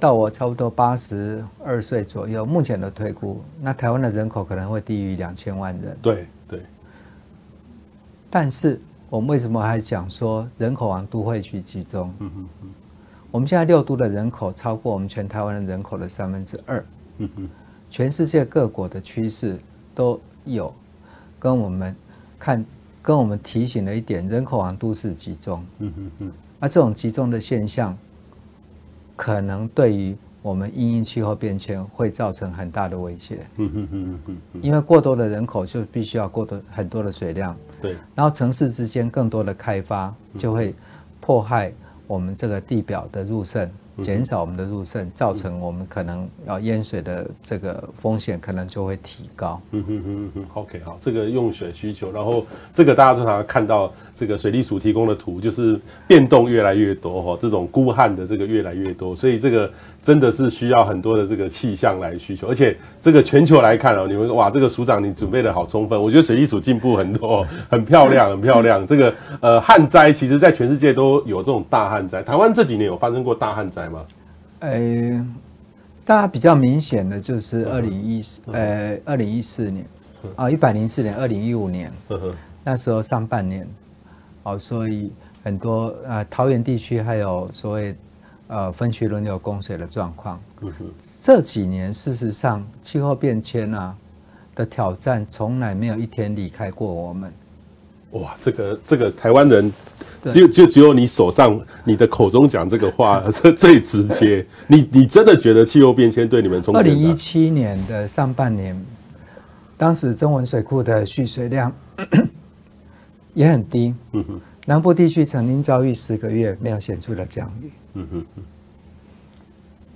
[0.00, 5.96] 到我差不多八十二岁左右，目前的推估，那台湾的人口可能会低于两千万人。
[6.02, 6.60] 对对。
[8.28, 8.78] 但是
[9.10, 12.12] 我们为什么还讲说人口往都会去集中？
[12.18, 12.30] 嗯。
[13.30, 16.84] 我们现在六都的人口超过我们全台湾的人口的三分之二。
[17.18, 17.48] 嗯哼。
[17.90, 19.58] 全世界各国的趋势
[19.94, 20.74] 都有
[21.38, 21.94] 跟我们
[22.38, 22.64] 看，
[23.02, 25.64] 跟我们提醒了一点，人口往都市集中。
[25.78, 26.32] 嗯哼哼。
[26.58, 27.96] 那这种集中的现象。
[29.16, 33.46] 可能对于我们因应气候变迁会造成很大的威胁。
[33.58, 37.56] 嗯嗯嗯嗯嗯，因为过多的人口就必须要过多很多的水量。
[37.84, 37.96] 对。
[38.14, 40.74] 然后城市之间更多的开发就会
[41.20, 41.70] 迫害
[42.06, 43.70] 我们这个地表的入渗。
[44.02, 49.62] 减少我们的入渗，造成我们可能要淹水的这个风险可能就会提高。
[49.70, 59.72] 嗯哼哼哼 OK，好，这个用水需求，然后这个大家经常看到这个水利署提供的图，就是变动越来越多哈，这种孤旱的这个越来越多，所以这个
[60.04, 68.86] 真的是需要很多的这个气象来需求，而且这个全球来看哦，你们哇，这个署长你准备的好充分，我觉得水利署进步很多， 很漂亮，很漂亮。
[68.86, 73.88] 这个呃旱灾，其实在全世界都有这种大旱灾，台湾这几年有发生过大旱灾。
[73.88, 74.04] 吗？
[74.58, 75.26] 呃，
[76.04, 79.86] 大家比较明显的就是二零一四，呃，二零一四年，
[80.36, 81.90] 啊，一百零四年，二零一五年，
[82.62, 83.66] 那时候上半年，
[84.42, 85.10] 哦，所以
[85.42, 87.94] 很多呃桃园地区还有所谓
[88.48, 90.40] 呃分区轮流供水的状况。
[91.22, 93.94] 这几年事实上气候变迁啊
[94.54, 97.32] 的挑战从来没有一天离开过我们。
[98.12, 99.72] 哇，这个这个台湾人。
[100.30, 104.46] 只有就只有你手上你的口中讲这个话， 这最直接。
[104.66, 106.78] 你你真的觉得气候变迁对你们冲击？
[106.78, 108.74] 二零一七年的上半年，
[109.76, 111.70] 当时中文水库的蓄水量
[113.34, 113.94] 也很低。
[114.12, 114.40] 嗯哼。
[114.66, 117.70] 南部地区曾经遭遇十个月没有显著的降雨。
[117.94, 118.24] 嗯哼。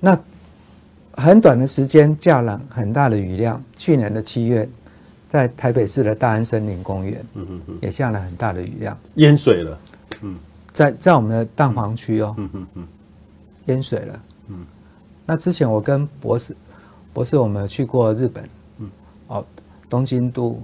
[0.01, 0.19] 那
[1.13, 3.63] 很短的时间降了很大的雨量。
[3.77, 4.69] 去年的七月，
[5.29, 9.79] 在台北市的大安森林公园，嗯哼，也下了很大的雨量，淹水了。
[10.21, 10.37] 嗯，
[10.73, 12.89] 在在我们的蛋黄区哦，嗯嗯嗯，
[13.67, 14.21] 淹水了。
[14.49, 14.65] 嗯，
[15.27, 16.55] 那之前我跟博士，
[17.13, 18.91] 博士我们有去过日本，嗯，
[19.27, 19.45] 哦，
[19.89, 20.63] 东京都，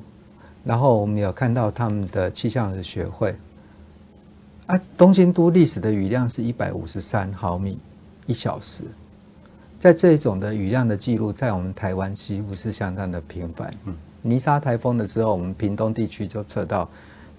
[0.63, 3.35] 然后我们有看到他们的气象的学会。
[4.67, 7.79] 啊，东京都历史的雨量是一百五十三毫米
[8.27, 8.83] 一小时，
[9.79, 13.73] 在这一种的雨量的记录，在我们台湾几乎是相当的频繁。
[13.85, 16.89] 嗯，泥沙台风的时候，我们屏东地区就测到。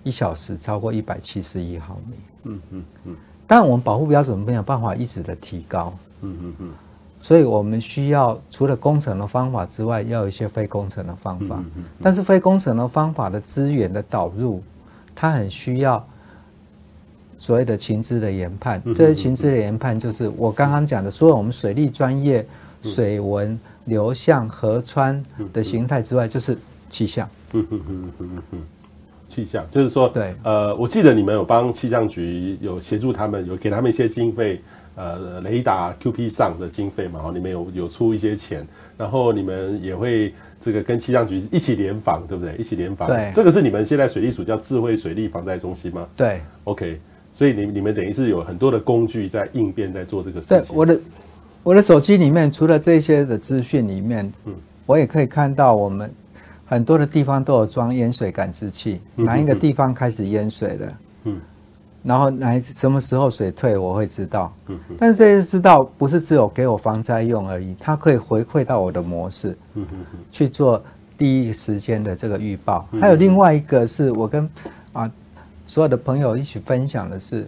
[0.06, 2.16] 一小时超过一百七十一毫米。
[2.44, 3.16] 嗯嗯嗯。
[3.48, 5.92] 当然，我们保护标准没有办法一直的提高。
[6.22, 6.72] 嗯嗯嗯。
[7.20, 11.60] 所以我们需要除了工程的方法之外，要有一些非工程的方法。
[12.04, 14.62] 但是非工程的方法的资源的导入，
[15.16, 16.08] 它很需要
[17.46, 18.82] 所谓的情资的研判。
[18.96, 22.44] 这些情资的研判，就是我刚刚讲的，除了我们水利专业、
[22.82, 26.58] 水文、流向、河川的形态之外，就是
[26.90, 27.30] 气象。
[29.30, 34.60] 气象就是说，对，呃，我记得你们有帮气象局有协助他们，有给他们一些经费，
[34.96, 38.66] 呃，雷达 QP 上的经费嘛，你们有有出一些钱，
[38.98, 42.56] 然后你们也会这个跟气象局一起联防，对不对？
[42.56, 46.08] 一起联防，对，这个是你们现在水利署叫智慧水利防灾中心吗？
[46.16, 47.00] 对，OK，
[47.36, 50.58] 所以你你们等于是有很多的工具在应变，在做这个事情。
[50.58, 51.00] 对，我的
[51.64, 54.54] 我的手机里面除了这些的资讯里面，嗯，
[54.86, 56.10] 我也可以看到我们。
[56.68, 60.94] 很多的地方都有装淹水感知器，哪一个地方开始淹水了？
[61.26, 61.38] 嗯，
[62.02, 64.52] 然后哪什么时候水退，我会知道。
[64.70, 70.84] 嗯，但是这些知道不是只有给我防灾用而已，它可以回馈到我的模式，嗯嗯嗯，去做
[71.20, 72.90] 第一时间的这个预报。
[73.00, 74.50] 还有另外一个是我跟啊
[75.66, 77.48] 所有的朋友一起分享的是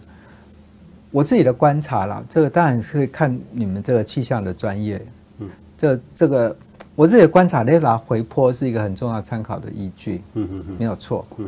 [1.11, 5.05] 我自己的观察啦，这个当然是看你们这个气象的专业。
[5.39, 6.55] 嗯，这这个。
[6.95, 11.47] 我自己的观察，雷达回波是一个很重要参考的依据，嗯嗯嗯，没有错，嗯，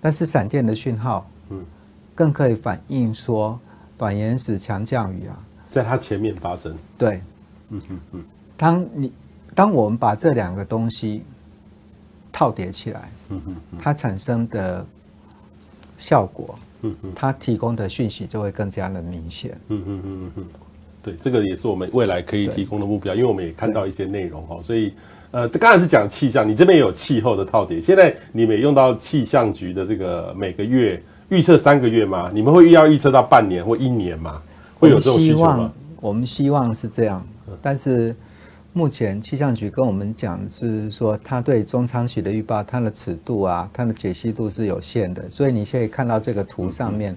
[0.00, 1.64] 但是闪电的讯号，嗯，
[2.16, 3.56] 更可以反映说
[3.96, 5.38] 短延时强降雨啊，
[5.70, 6.76] 在它前面发生。
[6.98, 7.22] 对，
[7.68, 8.24] 嗯嗯嗯。
[8.56, 9.12] 当你
[9.54, 11.22] 当我们把这两个东西
[12.32, 14.84] 套叠起来，嗯嗯，它产生的
[15.98, 19.50] 效果，嗯嗯，它提供的讯息就会更加的明显。
[19.68, 20.44] 嗯嗯嗯嗯嗯。
[21.02, 24.92] 对，这个也是我们未来可以提供的目标，因为我们也看到一些内容哦，所以
[25.30, 32.30] 呃，这刚才是讲气象，你这边也有气候的套叠，现在你们也用到气象局的这个每个月预测三个月吗？
[32.32, 34.42] 你们会要预测到半年或一年吗？
[34.78, 35.72] 会有这种需求吗？
[36.00, 37.24] 我们希望是这样，
[37.62, 38.14] 但是
[38.72, 47.12] 目前气象局跟我们讲，是说它对中长期的预报，它的尺度啊，它的解析度是有限的，所以你现在看到这个图上面。
[47.12, 47.16] 嗯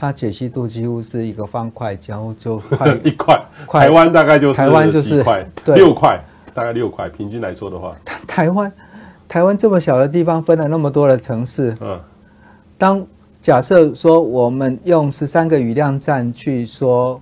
[0.00, 3.36] 它解析度几乎是一个方块，然后就快 一块。
[3.66, 6.22] 台湾大概就是台湾就是块，六块，
[6.54, 7.08] 大概六块。
[7.08, 8.72] 平均来说的话，台湾
[9.26, 11.76] 台湾这么小的地方，分了那么多的城市。
[11.80, 12.00] 嗯，
[12.78, 13.04] 当
[13.42, 17.20] 假设说我们用十三个雨量站去说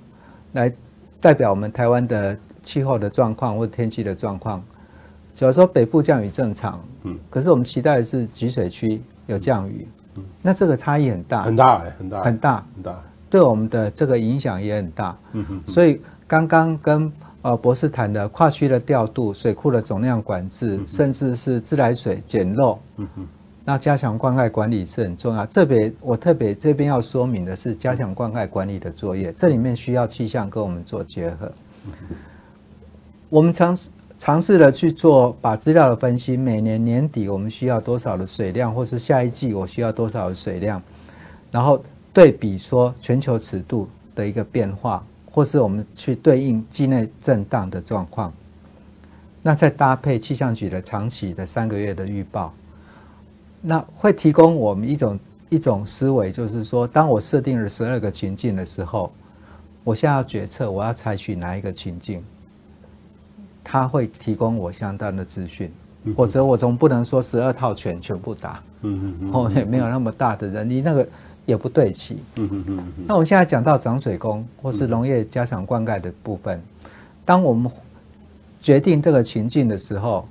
[0.53, 0.71] 来
[1.19, 4.61] 代表我们台湾的气候的状况或者天气的状况，
[5.37, 9.87] 假如说北部降雨正常，嗯，可是我们期待的是集水区有降雨。
[10.43, 15.17] 那这个差异很大，很大，很大，很大，很大，对我们的这个影响也很大。
[15.33, 23.27] 嗯哼，所以刚刚跟呃博士谈的跨区的调度、水库的总量管制，甚至是自来水减漏，嗯哼，
[23.65, 25.45] 那加强灌溉管理是很重要。
[25.45, 31.53] 特别我特别这边要说明的是，加强灌溉管理的作业，这里面需要气象跟我们做结合。
[33.37, 33.91] 我们尝试。
[34.19, 40.83] 尝试的去做，把资料的分析，每年年底我们需要多少的水量，或是下一季我需要多少的水量，
[41.51, 48.33] 然后对比说全球尺度的一个变化，或是我们去对应季内震荡的状况，
[49.43, 52.55] 那再搭配气象局的长期的三个月的预报，
[53.61, 55.19] 那会提供我们一种
[55.51, 59.13] 一种思维，就是说，当我设定了十二个情境的时候，
[59.85, 62.25] 我现在要决策我要采取哪一个情境。
[63.69, 65.69] 他会提供我相当的资讯，
[66.15, 71.07] 否则我总不能说十二套拳全部打，嗯嗯后面没有那么大的人力，那个
[71.45, 72.85] 也不对齐，嗯嗯嗯。
[73.09, 76.63] 那我们现在讲到涨水工或是农业加强灌溉的部分，
[77.25, 77.69] 当我们
[78.63, 80.29] 决定这个情境的时候，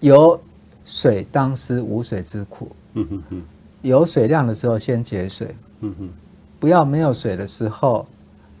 [0.00, 0.38] 有
[0.84, 3.42] 水当思无水之苦，嗯嗯嗯。
[3.82, 6.10] 有水量的时候先节水，嗯嗯，
[6.58, 8.04] 不要没有水的时候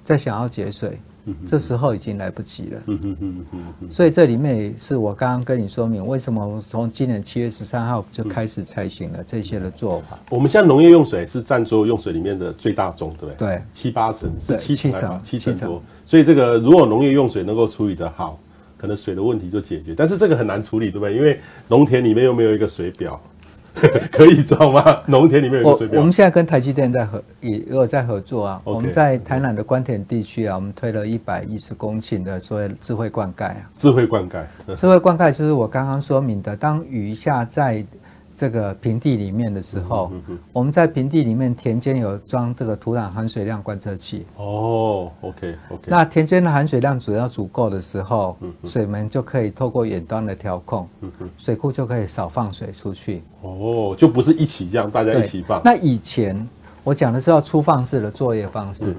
[0.04, 1.00] 再想要节水。
[1.46, 2.80] 这时候已经来不及了。
[2.86, 3.46] 嗯嗯嗯
[3.80, 10.18] 嗯，所以这里面也是我刚刚跟你说明，为什么我从今年七月十三号就开始采行了这些的做法。
[10.30, 13.48] 我们现在农业用水是占所有用水里面的最大宗，对不对？
[13.48, 15.82] 对，七八成是七成，七成多。
[16.04, 18.38] 所以这个如果农业用水能够处理得好，
[18.76, 19.94] 可能水的问题就解决。
[19.96, 21.14] 但是这个很难处理，对不对？
[21.14, 23.20] 因为农田里面又没有一个水表。
[24.12, 25.00] 可以装吗？
[25.06, 25.98] 农田里面有个水表。
[25.98, 28.60] 我们现在跟台积电在合，也有在合作啊。
[28.64, 33.70] Okay, 我们在台南的关田地区啊，我们推了一百一十公顷的所谓智慧灌溉啊。
[33.74, 34.42] 智慧灌溉，
[34.74, 37.84] 智慧灌溉就是我刚刚说明的，当雨下在。
[38.42, 40.10] 这个平地里面的时候，
[40.52, 44.26] 我们在平地里面田间有装这个土壤含水量观测器。
[44.36, 45.82] 哦，OK OK。
[45.86, 50.88] 那田间的含水量只要足够的时候，水门就可以透过远端的调控，
[51.38, 53.22] 水库就可以少放水出去。
[53.42, 55.62] 哦，就不是一起这样，大家一起放。
[55.64, 56.44] 那以前
[56.82, 58.92] 我讲的是要粗放式的作业方式。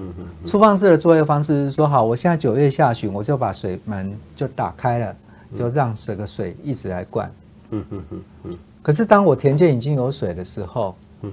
[0.46, 5.16] 粗放式的作业方式是说，好，我现在九月下旬，我就把水门就打开了，
[5.54, 7.30] 就让这个水一直来灌。
[7.72, 8.58] 嗯嗯嗯嗯。
[8.84, 11.32] 可是当我田间已经有水的时候，嗯，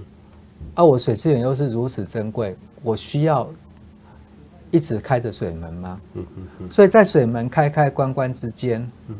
[0.74, 3.46] 啊，我水资源又是如此珍贵，我需要
[4.72, 6.00] 一直开着水门吗？
[6.14, 6.72] 嗯嗯嗯。
[6.72, 9.18] 所以在水门开开关关之间，嗯，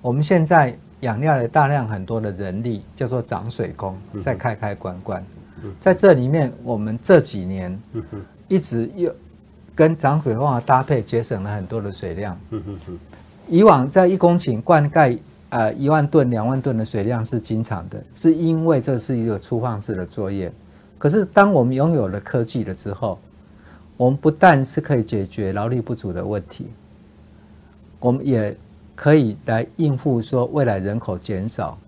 [0.00, 5.22] 我们现在养料了大量很多的人力，叫做涨水工，在开开关关。
[5.62, 7.78] 嗯，在这里面，我们这几年，
[8.48, 9.14] 一直又
[9.74, 12.40] 跟涨水工的搭配，节省了很多的水量。
[12.48, 12.62] 嗯。
[13.46, 15.18] 以往在一公顷灌溉。
[15.50, 20.52] 呃，一万吨、两万吨的水量是经常的，是因为这是一个粗放式的作业。
[20.98, 23.18] 可是，当我们拥有了科技了之后，
[23.96, 26.66] 我们不但是可以解决劳力不足的问题，
[27.98, 28.54] 我们也
[28.94, 31.78] 可以来应付说未来人口减少，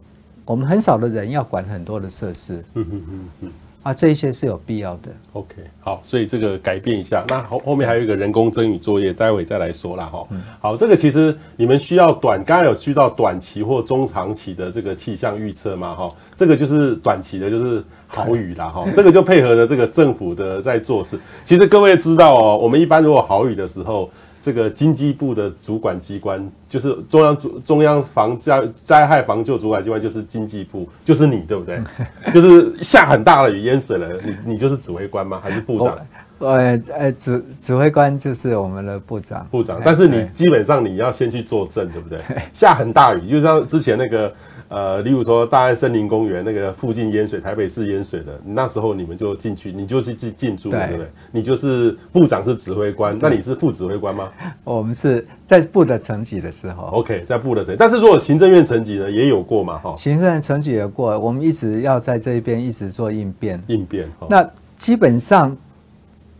[0.44, 2.64] 我们很少的人要管很多的设施。
[2.74, 3.52] 嗯嗯嗯嗯。
[3.82, 5.08] 啊，这一些是有必要的。
[5.32, 7.24] OK，好，所以这个改变一下。
[7.28, 10.04] 那后后面还有一个人工增雨作业，待会再来说啦。
[10.04, 10.26] 哈。
[10.60, 15.94] 好，这个其实你们需要短，刚刚有需要短期或中长期的这个气象预测嘛？
[15.94, 18.68] 哈，这个就是短期的，就是好雨啦。
[18.68, 21.18] 哈，这个就配合着这个政府的在做事。
[21.42, 24.10] 其实各位知道哦，我们一般如果好雨的时候，
[24.40, 31.80] 这个经济部的主管机关，就是中央主中央防灾灾害防救主管机关，就是经济部，就是你对不对？
[32.32, 35.40] 就是下很大的雨淹水了，你你就是指挥官吗？
[35.42, 35.98] 还是部长？
[36.38, 39.46] 呃 呃，指指挥官就是我们的部长。
[39.50, 42.18] 部长，但是你基本上你要先去坐镇，对不对？
[42.54, 44.32] 下很大雨，就像之前那个。
[44.70, 51.08] 呃，例如说大安森林公园那个附近淹水，台北市淹水的，那时候你们就进去，你就是进进驻，对不对？
[51.32, 54.30] 你就是部长是指挥官，那你是副指挥官吗？
[54.62, 59.92] 我们是在部的层级的时候，OK，在部的层，但是如果行政院层级呢，也有过嘛，哈。
[59.98, 64.08] 行政院层级也有过，我们一直要在这一边一直做应变，应变。
[64.28, 65.56] 那基本上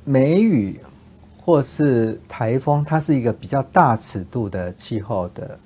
[0.05, 0.79] 梅雨
[1.37, 5.59] 或是台风，它是一个比较大尺度的气候的。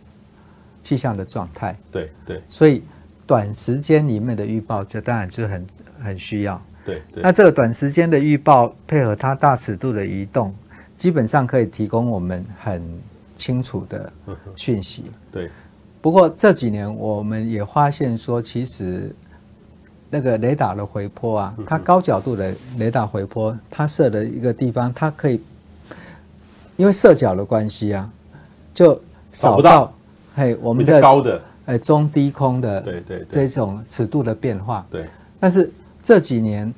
[0.85, 2.83] 气象的状态，对对，所以
[3.27, 5.66] 短时间里面的预报这当然就很
[6.01, 7.23] 很需要，对对。
[7.23, 10.55] 那这个短时间的预报配合它大尺度的移动，
[10.94, 12.83] 基本上可以提供我们很
[13.35, 14.12] 清楚的
[14.55, 15.05] 讯息。
[15.33, 15.51] 对。
[16.03, 19.11] 不过这几年我们也发现说，其实
[20.11, 25.40] 那个雷达的回波啊，它高角度的雷达回波，它设的一个地方，它可以
[26.77, 28.12] 因为射角的关系啊，
[28.75, 29.01] 就
[29.33, 29.90] 扫到。
[30.35, 35.07] 嘿，我们的高的，哎，中低空的，对对，这种尺度的变化，对。
[35.38, 35.70] 但是
[36.03, 36.73] 这几年，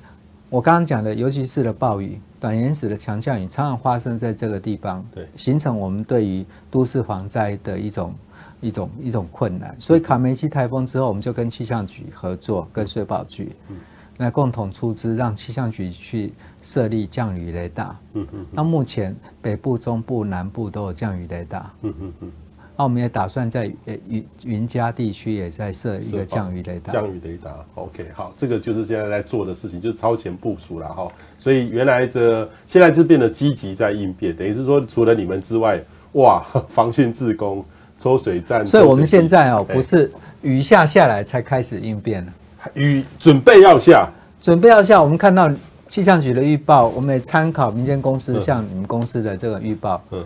[0.51, 8.15] 我刚刚讲的，尤其是的暴雨、短延时的强降雨，常常发生在这个地方，对，形成我们对于都市防灾的一种
[8.61, 9.75] 一种一种困难。
[9.79, 13.77] 所以卡梅基台风之后，我们就跟气象局合作，跟水保局，嗯，
[14.19, 16.31] 来共同出资，让气象局去
[16.63, 18.47] 设立降雨雷达，嗯嗯。
[18.53, 22.33] 那目前北部、中部、南部都有降雨雷达，嗯嗯嗯。
[22.79, 26.93] 那我们也打算在呃云云嘉地区也在设一个降雨雷达。
[26.93, 31.09] 降雨雷达，OK，好，这个就是现在在做的事情，就是超前部署了哈。
[31.39, 35.81] 所以原来这现在就变得积极在应变，等于是说除了你们之外，
[36.13, 37.65] 哇，防汛自工、
[37.99, 38.65] 抽水站。
[38.69, 40.13] 所以我们现在哦，不是
[40.43, 42.33] 雨下下来才开始应变了，
[42.75, 44.07] 雨准备要下，
[44.41, 45.03] 准备要下。
[45.03, 45.51] 我们看到
[45.89, 50.23] 气象局的预报，我们也参考民间公司像你们公司的这个预报，嗯。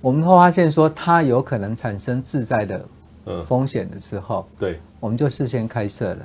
[0.00, 2.84] 我们会发现说，它有可能产生自在的
[3.46, 6.18] 风险的时候，对，我们就事先开设了。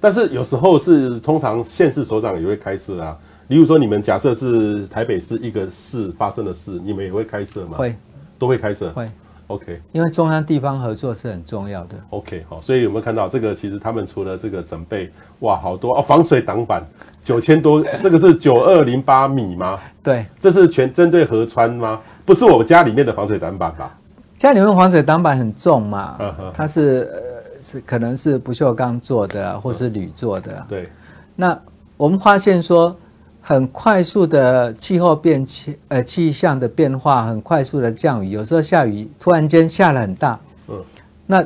[0.00, 3.16] 但是有时候是通常县市首长也会开设啊。
[3.48, 7.76] 例如说，你们假设是台北市一个市发生的事，你们也会开设吗？
[7.76, 7.94] 会，
[8.38, 8.90] 都会开设。
[8.92, 9.06] 会
[9.48, 9.78] ，OK。
[9.92, 11.96] 因为中央地方合作是很重要的。
[12.10, 13.54] OK，好，所以有没有看到这个？
[13.54, 16.82] 其实他们除了这个准备，哇，好多哦，防水挡板
[17.22, 19.78] 九千多，这个是九二零八米吗？
[20.02, 22.00] 对，这是全针对河川吗？
[22.24, 23.92] 不是我们家里面的防水挡板吧？
[24.38, 26.18] 家里面防水挡板很重嘛，
[26.52, 30.64] 它是呃是可能是不锈钢做的，或是铝做的。
[30.68, 30.88] 对。
[31.36, 31.56] 那
[31.96, 32.96] 我们发现说，
[33.40, 40.38] 很快速的气候变气呃气象的变化，很快速的降雨，有时候下雨突然间下了很大。
[40.68, 40.82] 嗯。
[41.26, 41.44] 那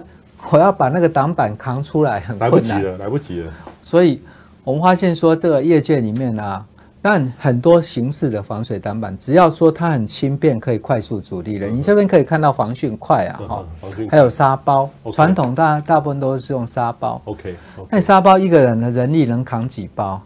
[0.51, 2.51] 我要把那个挡板扛出来很困难。
[2.51, 3.53] 来不及了，来不及了。
[3.83, 4.23] 所以
[4.65, 6.65] 我们发现说，这个业界里面啊。
[7.09, 11.69] 但很多形式的防水挡板，只要说它很轻便，可以快速阻力了。
[11.69, 13.65] 你这边可以看到防汛快啊，哈，
[14.11, 14.91] 还有沙包。
[15.13, 17.23] 传统大大部分都是用沙包。
[17.27, 17.55] OK，
[17.89, 20.21] 那沙包一个人的人力能扛几包？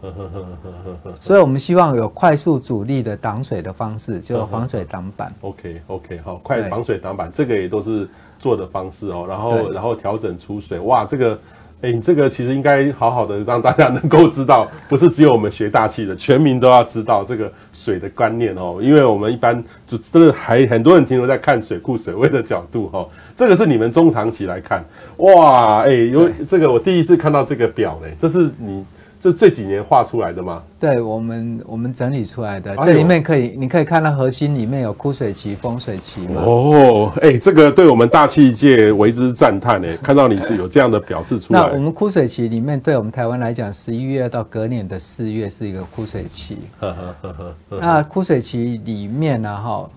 [1.21, 5.31] 所以我们希望有快速阻力的挡水的方式，就防水挡板。
[5.41, 9.27] OK，OK，好，快防水挡板，这个也都是做的方式哦。
[9.29, 11.39] 然后，然后调整出水，哇，这个。
[11.81, 18.77] 哎，你这个其实应该好好的让大家能够知道，不是只有我们学大气的，全民都要知道这个水的观念哦。
[18.81, 24.85] 因为我们一般就真的还很多人停留在看水库水位的角度哈，这个是你们中长期来看，
[25.17, 28.85] 哇，哎，有这个我第一次看到这个表嘞，这是你。
[29.21, 30.63] 这这几年画出来的吗？
[30.79, 32.75] 对，我们我们整理出来的。
[32.77, 36.41] 这里面可以，你可以看到核心里面有枯水期、丰水期嘛。
[36.43, 41.59] 哦，哎，这个对我们大气界为之赞叹哎， 看到你有这样的表示出来。
[41.59, 46.57] 那我们枯水期里面，对我们台湾来讲，十一月到隔年的四月是一个枯水期。
[46.79, 47.79] 呵呵呵呵。
[47.79, 49.87] 那枯水期里面呢，哈，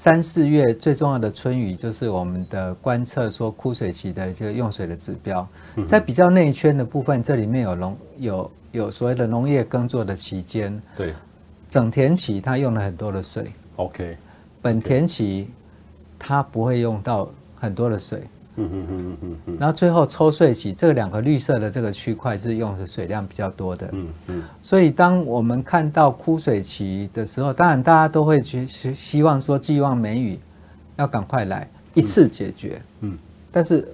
[0.00, 5.44] 三四月最重要的春雨就是我们的观测说枯水期的这个用水的指标。
[5.88, 8.50] 在比较内圈的部分，这里面有农有。
[8.70, 11.14] 有所谓的农业耕作的期间，对，
[11.70, 14.14] 整田期它用了很多的水，OK，
[14.60, 15.48] 本田期
[16.18, 18.22] 它不会用到很多的水，
[18.58, 30.38] 嗯嗯嗯嗯嗯，然后最后抽水期这两个绿色的这个区块是用的水量比较多的，嗯嗯，所以当我们看到枯水期的时候，当然大家都会去希望说寄望梅雨
[30.96, 33.16] 要赶快来一次解决，嗯，
[33.50, 33.86] 但是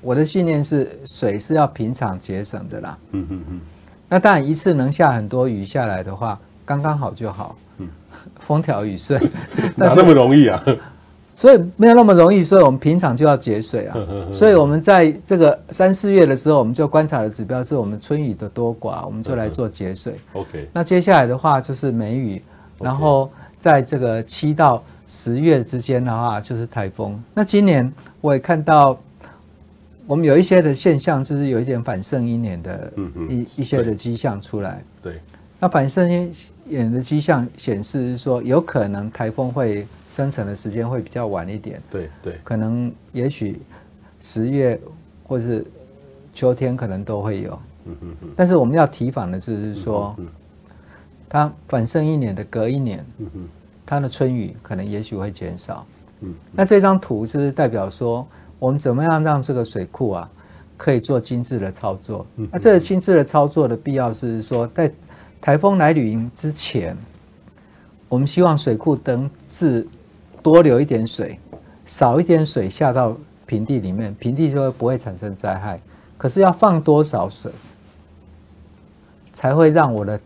[0.00, 3.60] 我的信念是水是要平常节省的啦，嗯嗯嗯。
[4.06, 7.56] 那当然，一次能下很多雨下来的话，刚刚好就好。
[7.78, 7.88] 嗯，
[8.40, 9.20] 风调雨顺，
[9.74, 10.62] 哪那么容易啊？
[11.36, 13.98] 所以没有那么容易，所以我们平常就要节水啊。
[14.32, 20.14] 所以我们在这个三四月的时候，我们就观察的指标是我们春雨的多寡，我们就来做节水。
[20.32, 20.68] OK。
[20.72, 22.40] 那接下来的话就是梅雨，
[22.78, 23.28] 然后
[23.58, 27.20] 在这个七到十月之间的话就是台风。
[27.34, 28.96] 那今年我也看到，
[30.06, 32.92] 我们有一些的现象，就是有一点反圣婴年的
[33.28, 34.80] 一一些的迹象出来。
[35.02, 35.20] 对。
[35.58, 36.32] 那反圣婴
[36.62, 39.84] 年的迹象显示是说，有可能台风会。
[40.14, 43.60] 生成的时间会比较晚一点，对对，可能也许
[44.20, 44.80] 十月
[45.24, 45.66] 或是
[46.32, 48.28] 秋天可能都会有，嗯嗯嗯。
[48.36, 50.14] 但是我们要提防的就是说，
[51.28, 53.48] 它反圣婴年的隔一年，嗯嗯，
[53.84, 55.84] 它的春雨可能也许会减少，
[56.20, 56.32] 嗯。
[56.52, 58.24] 那这张图就是代表说，
[58.60, 60.30] 我们怎么样让这个水库啊
[60.76, 62.24] 可以做精致的操作？
[62.52, 64.88] 那这个精致的操作的必要是说，在
[65.40, 66.96] 台风来临之前，
[68.08, 69.84] 我们希望水库等至。
[70.44, 71.40] 多留一点水，
[71.86, 73.16] 少一点水下到
[73.46, 75.80] 平地里面，平地就会不会产生灾害。
[76.18, 77.50] 可是要放多少水，
[79.32, 80.20] 才会让我的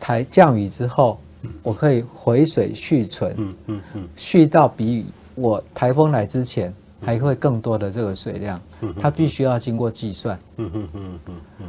[0.00, 1.20] 台降雨之后，
[1.62, 8.60] 我可以回水蓄存，嗯嗯嗯，蓄到比我台风来之前还会更多的这个水量，
[9.00, 10.36] 它必须要经过计算。
[10.56, 11.66] 嗯嗯嗯嗯嗯。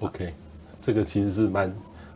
[0.00, 0.32] OK，
[0.80, 1.70] 这个其实是蛮。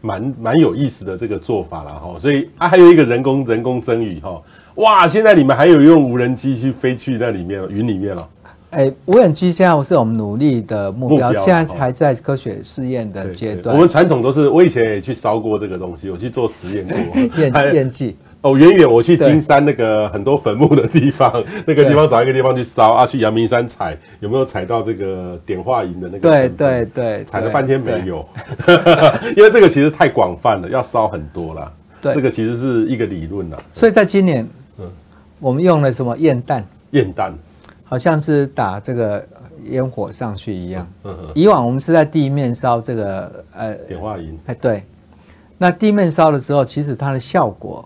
[0.07, 4.41] 蛮蛮有意思的这个做法了哈，所以啊还有一个人工人工增雨哈，
[4.77, 5.09] 哇！
[5.09, 8.29] 现在你们还有用无人机去飞去那里面云里面了。
[8.71, 13.75] 哎，无人机现在是我们努力的目标，目标现在还在科学试验的阶段。
[13.75, 16.97] 我们传统都是，我以前也去烧过这个东西，我去做实验过
[17.41, 18.17] 验验剂。
[18.47, 26.31] 哦，远远我去金山那个很多坟墓的地方， 那个地方找一个地方去烧啊，去阳明山采，有没有采到这个碘化银的那个？
[26.31, 28.25] 对对对，采了半天没有，
[29.37, 31.73] 因为这个其实太广泛了，要烧很多啦。
[32.01, 33.61] 对，这个其实是一个理论了。
[33.73, 34.89] 所以在今年，嗯，
[35.41, 36.65] 我们用了什么焰弹？
[36.93, 37.35] 焰弹，
[37.83, 39.27] 好像是打这个
[39.65, 40.87] 烟火上去一样。
[41.03, 41.29] 嗯嗯。
[41.35, 44.39] 以往我们是在地面烧这个呃碘化银。
[44.47, 44.85] 哎，对。
[45.59, 47.85] 那地面烧的时候，其实它的效果。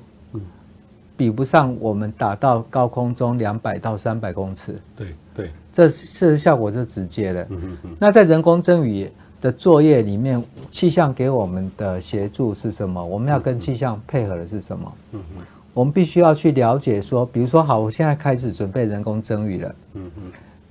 [1.20, 7.46] 比不上我们打到高空中两百到三百公尺，对对，这是效果是直接的。
[7.50, 7.90] 嗯嗯。
[7.98, 9.06] 那在人工增雨
[9.38, 10.42] 的作业里面，
[10.72, 13.04] 气象给我们的协助是什么？
[13.04, 14.92] 我们要跟气象配合的是什么？
[15.12, 15.44] 嗯嗯。
[15.74, 19.74] 我们必须要去了解说，比如说，好，我现在开始准备人工增雨了。
[19.92, 20.22] 嗯嗯。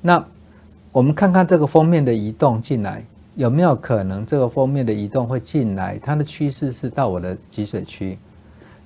[0.02, 0.26] 那
[0.92, 6.00] 我们看看这个封面的移动进来，有没有可能这个封面的移动会进来？
[6.00, 8.18] 它的趋势是到我的集水区。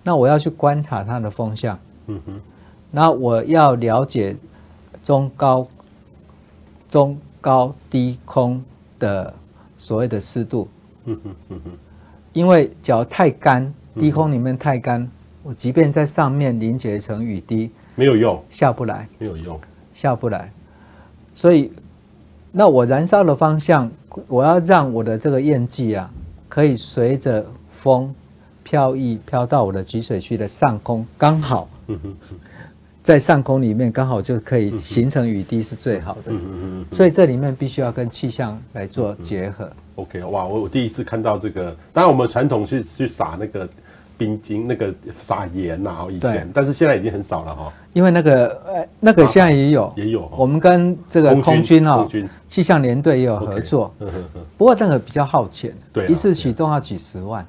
[0.03, 2.41] 那我要去观察它的风向，嗯哼，
[2.91, 4.35] 那我要了解
[5.01, 5.65] 中高、
[6.89, 8.61] 中高低空
[8.99, 9.33] 的
[9.77, 10.67] 所谓的湿度，
[11.05, 11.71] 嗯哼嗯哼，
[12.33, 15.09] 因为脚太干，低空里面太干，
[15.41, 19.57] 我即便在上面凝结成雨滴，没有用，下不来，没有用，
[19.93, 20.51] 下不来，
[21.33, 21.71] 所以，
[22.51, 23.89] 那我燃烧的方向，
[24.27, 26.11] 我要让我的这个焰剂啊，
[26.49, 28.13] 可以随着风。
[28.63, 31.69] 飘逸飘到我的集水区的上空，刚好
[33.03, 36.31] 在上空里面刚好就可以形成雨滴，是最好的。
[36.91, 39.69] 所以这里面必须要跟气象来做结合。
[39.95, 41.75] OK，哇，我我第一次看到这个。
[41.91, 43.67] 当然，我们传统是去撒那个。
[44.23, 47.73] 冰晶那个撒盐呐，以前，但是现在已经很少了哈。
[47.91, 50.31] 因为那个呃，那个现在也有，也有。
[50.37, 52.07] 我们跟这个空军哈，
[52.47, 53.93] 气象联队也有合作。
[54.57, 57.45] 不过那个比较耗钱，对，一次启动要几十万。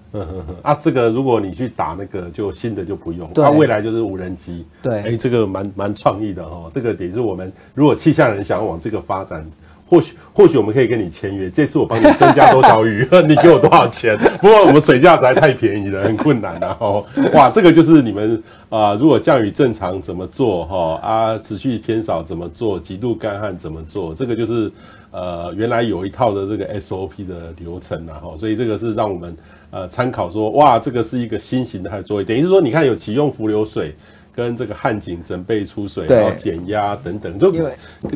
[0.63, 3.31] 啊，这个如果你去打那个，就新的就不用。
[3.35, 4.67] 它未来就是无人机。
[4.83, 6.69] 对，哎，这个蛮蛮创意的哈。
[6.73, 9.47] 这个也是我们如果气象人想往这个发展。
[9.95, 14.19] 或许或许我们可以跟你签约，这次我帮你增加多少鱼， 你给我多少钱？
[14.41, 17.05] 不过我们水价实在太便宜了，很困难的哦。
[17.33, 24.13] 哇，这个就是你们啊、如果降雨正常怎么做哈啊，持续偏少怎么做，极度干旱怎么做？
[24.13, 24.69] 这个就是
[25.13, 29.37] 呃原来有一套的这个 SOP 的流程然后，所以这个是让我们
[29.71, 33.95] 呃参考说，哇，这个是一个新型的还作业，等于是说你看有启用浮流水。
[34.35, 37.73] 跟这个旱井准备出水，然后减压等等，就因为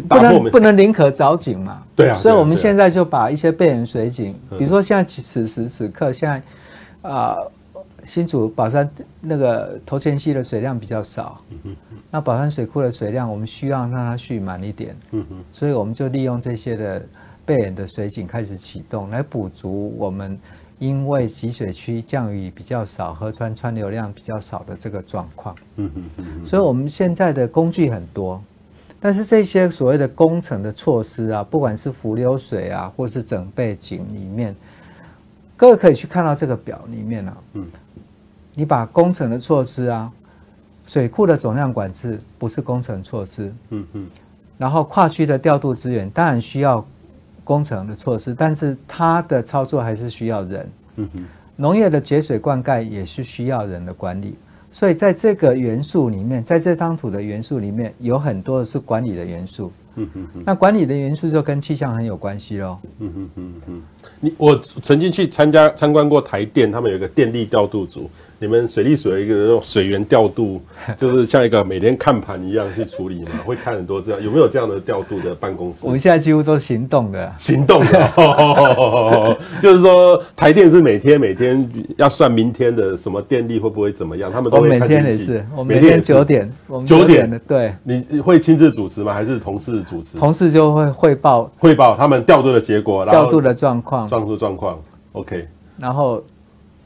[0.08, 6.42] 不能不能宁可凿井嘛，对啊，所以我们现在就把一些备盐水井，比如说现在此时此刻，现在
[7.08, 7.36] 啊
[8.04, 8.90] 新竹宝山
[9.20, 11.40] 那个头前溪的水量比较少，
[12.10, 14.96] 那宝山水库的水量我们需要让它蓄满一点，
[15.52, 17.02] 所以我们就利用这些的
[17.46, 20.38] 备盐的水井开始启动，来补足我们。
[20.78, 28.40] 因为集水区降雨比较少，河川川流量比较少的这个状况，嗯嗯嗯，所以我们现在的工具很多，
[29.00, 34.54] 但是这些所谓的工程的措施啊，不管是浮流水啊，或是整备井里面，
[35.56, 37.66] 各位可以去看到这个表里面啊，嗯，
[38.54, 40.12] 你把工程的措施啊
[40.86, 44.06] 水库的总量管制不是工程措施，嗯嗯，
[44.56, 46.86] 然后跨区的调度资源当然需要
[47.49, 50.70] 工程的措施，但是它的操作还是需要人。
[50.96, 51.24] 嗯哼，
[51.57, 54.34] 农业的节水灌溉也是需要人的管理，
[54.70, 59.72] 所以在这个元素里面，在这张土的元素里面有很多的是管理的元素。
[59.94, 62.78] 嗯哼哼，那管理的元素就跟气象很有关系喽。
[62.99, 63.82] 嗯哼哼哼，
[64.20, 68.11] 你我曾经去参加参观过台电，他们有一个电力调度组。
[68.41, 70.61] 你们水利署的一个水源调度，
[70.97, 73.30] 就是像一个每天看盘一样去处理嘛？
[73.45, 75.80] 会看很多这样，有没有这样的调度的办公室？
[75.82, 84.68] 我们现在几乎都行动的，行动的， 就是说台电是每天每天要算明天的什么电力会不会怎么样，他们都会。
[84.68, 86.49] 我每天也是，我每天九点，
[86.86, 87.72] 九点的对。
[87.82, 89.12] 你会亲自主持吗？
[89.12, 90.16] 还是同事主持？
[90.16, 94.78] 同事就会汇报汇报他们调度的结果，调度的状况，调度状况。
[95.12, 95.45] OK，
[95.76, 96.22] 然后。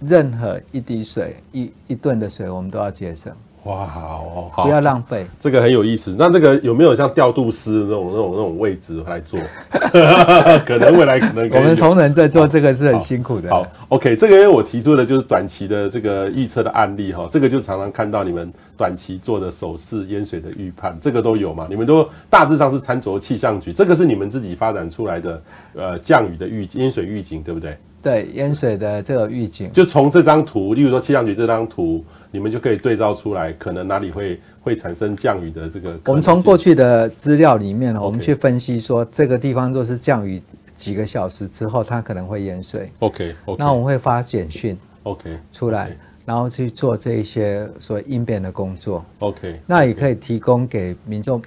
[0.06, 3.32] 任何一滴水、一一吨的水，我们都要节省。
[3.64, 5.24] 哇，好，好，不要浪费。
[5.38, 6.16] 这个很有意思。
[6.18, 9.38] 那这个有没有像调度师那种、那种、那种位置来做？
[10.66, 13.48] 可能未来可能可我们同仁在做这个是很辛苦的。
[13.50, 21.68] 好，好，OK，这个因为我提出的就是短期的这个预测的案例哈，这个就常常看到你们短期做的手势淹水的预判，这个都有嘛？
[21.70, 25.42] 你们都大致上是参照气象局，这个是你们自己发展出来的
[25.74, 27.78] 呃降雨的预淹水预警，对不对？
[28.02, 35.98] 对淹水的这个预警，就从这张图，例如说气象局这张图，你们就可以对照出来，可能哪里会会产生降雨的这个。
[36.06, 38.00] 我们从过去的资料里面，Okay.
[38.00, 40.42] 我们去分析说，这个地方若是降雨
[40.76, 42.90] 几个小时之后，它可能会淹水。
[42.98, 43.56] OK，, okay.
[43.56, 45.94] 那我们会发简讯 OK 出来，okay.
[46.24, 49.04] 然后去做这一些所谓应变的工作。
[49.20, 51.40] OK，那也可以提供给民众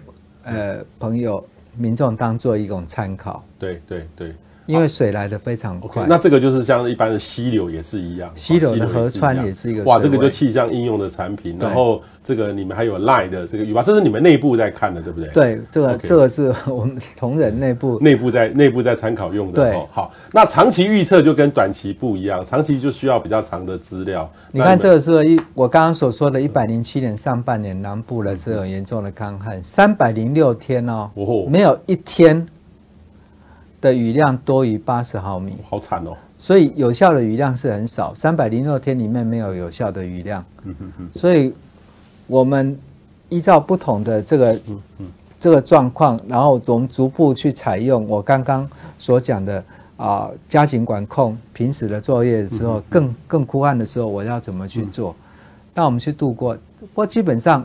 [0.43, 1.45] 呃朋友
[1.75, 3.43] 民众当做一种参考。
[3.59, 4.33] 对对对。
[4.65, 11.57] 因为水来得非常快，那这个就是像一般的溪流也是一样，溪流的河川也是一个哇，这个就气象应用的产品。
[11.59, 15.29] 然后这个你们还有 Line 的这个预报，这是你们内部在看的，对不对？
[15.29, 19.63] 对，这个 Okay 这个是我们同仁内部内部在内部在参考用的。
[19.63, 24.29] 对，好，那长期预测就跟短期不一样，长期就需要比较长的资料。
[24.51, 32.45] 你看这个是一我刚刚所说的，一百零七年上半年南部的这种严重的干旱，三百零六天哦，哦没有一天。
[33.85, 36.17] 的雨量多于八十毫米，好惨哦！
[36.39, 40.43] 所以有效的雨量是很少，三百零六天里面没有有效的雨量。
[40.63, 41.09] 嗯嗯嗯。
[41.13, 41.53] 所以，
[42.25, 42.75] 我们
[43.29, 44.59] 依照不同的这个
[45.39, 48.67] 这个状况，然后我们逐步去采用我刚刚
[48.97, 49.63] 所讲的
[49.97, 55.15] 啊，加紧管控平时的作业的时候，更更枯旱的时候，我要怎么去做？
[55.75, 56.57] 那我们去度过。
[56.79, 57.63] 不过基本上，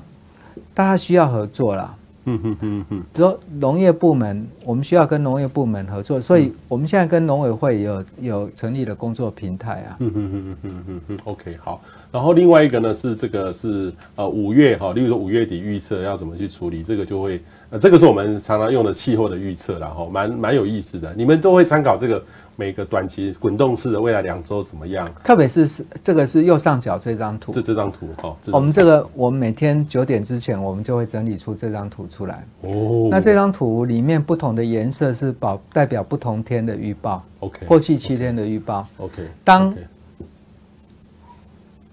[0.74, 1.94] 大家需要合作啦。
[2.24, 9.96] 嗯嗯嗯嗯，比如说农业部门，我们需要跟农业部门合作，所以我们现在跟农委会有有成立了工作平台啊。
[10.00, 11.82] 嗯嗯嗯嗯嗯嗯嗯，OK 好。
[12.12, 17.40] 然后另外一个呢是这个是呃五月哈，例如说五月底预测要怎么去处理，这个就会
[17.70, 22.22] 呃这个是我们常常用的气候的预测，然后蛮蛮有意思的，你们都会参考这个。
[22.60, 25.10] 每个短期滚动式的未来两周怎么样？
[25.24, 28.36] 特别是是这个是右上角这张图，这这张图哈。
[28.52, 32.44] 我们这个我们每天九点之前，我们就会整理出这张图出来。
[32.60, 33.08] 哦。
[33.10, 37.24] 那这张图里面不同的颜色是保代表不同天的预报。
[37.38, 37.64] OK。
[37.64, 38.86] 过去七天的预报。
[38.98, 39.26] OK。
[39.42, 39.74] 当。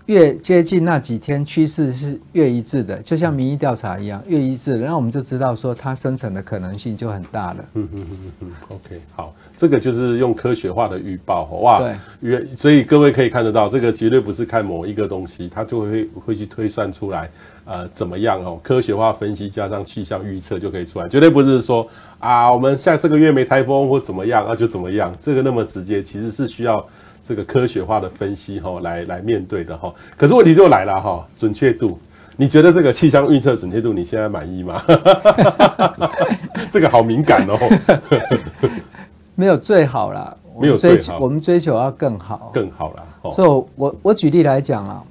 [0.08, 7.66] 越接近那几天，趋势是越一致的，就像民意调查一样，越一致，然后我们就知道说它生成的可能性就很大了。
[7.74, 17.30] 嗯嗯嗯嗯 OK，好，这个就是用科学化的预报，哇，对，越所以各位可以看得到，这个绝对不是看某一个东西，它就会会去推算出来，
[17.66, 18.58] 呃，怎么样哦？
[18.64, 21.86] 科学化分析加上气象预测就可以出来，绝对不是说
[22.20, 26.88] 啊，我们下这个月没台风或怎么样，那就怎么样，这个那么直接，其实是需要。
[27.28, 29.94] 这个科学化的分析哈，来来面对的哈。
[30.16, 32.00] 可是问题就来了哈，准确度，
[32.38, 34.82] 你觉得这个气象预测准确度你现在满意吗？
[36.72, 37.58] 这个好敏感哦。
[39.36, 43.04] 没有最好啦，没有最好，我们追求要更好，更好啦。
[43.34, 45.04] 所以我我举例来讲啊，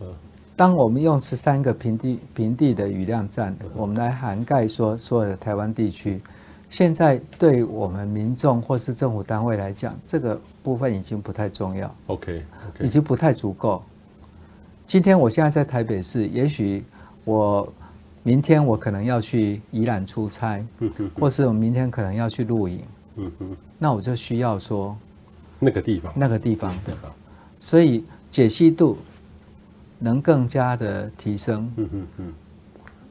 [0.56, 6.18] 当我们用十三个平地平地的雨量站，我们来涵盖说所有的台湾地区。
[6.76, 11.90] 现在对我们民众或是政府单位来讲，这个部分已经不太重要。
[12.08, 12.42] OK，
[12.80, 13.82] 已经不太足够。
[14.86, 16.84] 今天我现在在台北市，也许
[17.24, 17.66] 我
[18.22, 20.62] 明天我可能要去宜兰出差，
[21.18, 22.82] 或是我明天可能要去露营。
[23.78, 24.94] 那我就需要说
[25.58, 26.94] 那个地方，那个地方的，
[27.58, 28.98] 所以解析度
[29.98, 31.72] 能更加的提升。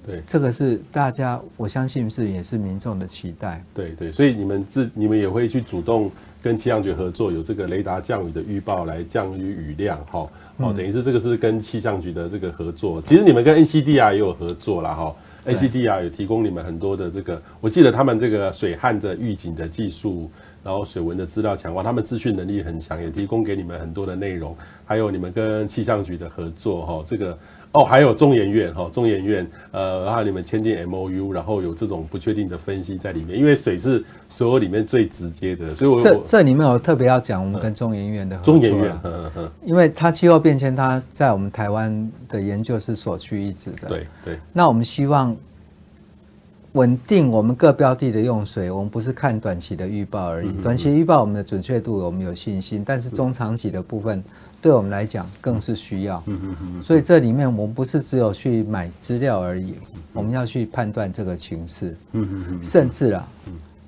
[0.05, 3.63] 对，这个是大家我相信是也是民众的期待。
[3.73, 13.01] 对对，所以你们自你们也会去主动跟气象局合作，有这个雷达降雨的预报来降雨雨量，哈，哦，等于是这个是跟气象局的这个合作。
[13.01, 15.15] 其实你们跟 NCDR 也有合作啦，哈。
[15.45, 20.27] NCDR 有提供你们很多的这个，我记得他们这个水旱的预警的技术，
[20.63, 27.37] 然后水文的资料强化，他们资讯能力很强，也提供给你们很多的内容，还有你们跟气象局的合作，哈，这个。
[27.75, 38.53] 哦，还有中研院哈，中研院呃，然后你们签订 MOU，然后有这种不确定的分析在里面，因为水是所有里面最直接的，所以我这这里面我特别要讲我们跟中研院的合作。
[38.53, 43.89] 中研院，嗯嗯嗯，因为它气候变迁，它在我们台湾的研究是所屈一致的。
[43.89, 44.39] 对对。
[44.53, 45.35] 那我们希望
[46.75, 50.51] 稳定我们各标的的用水，我们不是看短期的预报而已。
[50.61, 54.23] 短期预报我们的准确度我们有信心，但是中长期的部分。
[54.61, 56.23] 对我们来讲更是需要，
[56.81, 59.75] 所以这里面我们不是只有去买资料而已，
[60.11, 61.95] 我们要去判断这个情势，
[62.63, 63.27] 甚至啊，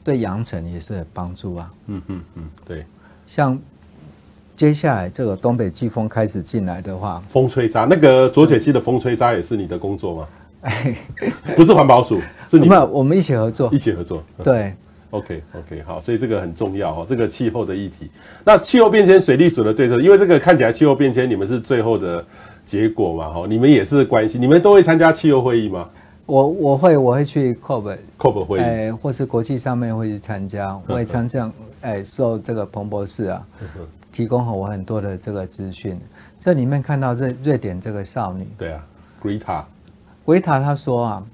[0.03, 2.85] 对扬尘也是有帮助啊，嗯嗯嗯，对，
[3.25, 3.57] 像
[4.55, 10.27] 接下来这个东北季风开始进来的话，风吹沙那个浊水溪的风吹沙也是你的工作吗？
[10.67, 10.95] 哎，
[11.55, 12.91] 不是环保署，是你们。
[12.91, 14.73] 我们一起合作，一起合作，对。
[15.11, 18.11] OK OK 好，所以这个很重要哈，这个气候的议题。
[18.43, 22.23] 那气候变迁水利署的对策，因为这个看起来气候变迁你们是最后的
[22.65, 25.87] 结果嘛哈，你们也是关心，你们都会参加气候会议吗？
[26.25, 31.49] 我我会我会去 COP COP 会议，哎，或是国际上面会去参加，我也参加，
[31.79, 33.41] 哎，受这个彭博士啊
[34.11, 35.97] 提供我很多的这个资讯。
[36.37, 38.85] 这里面看到瑞瑞典这个少女，对啊
[39.23, 39.63] ，Greta
[40.27, 41.25] Greta 她说啊，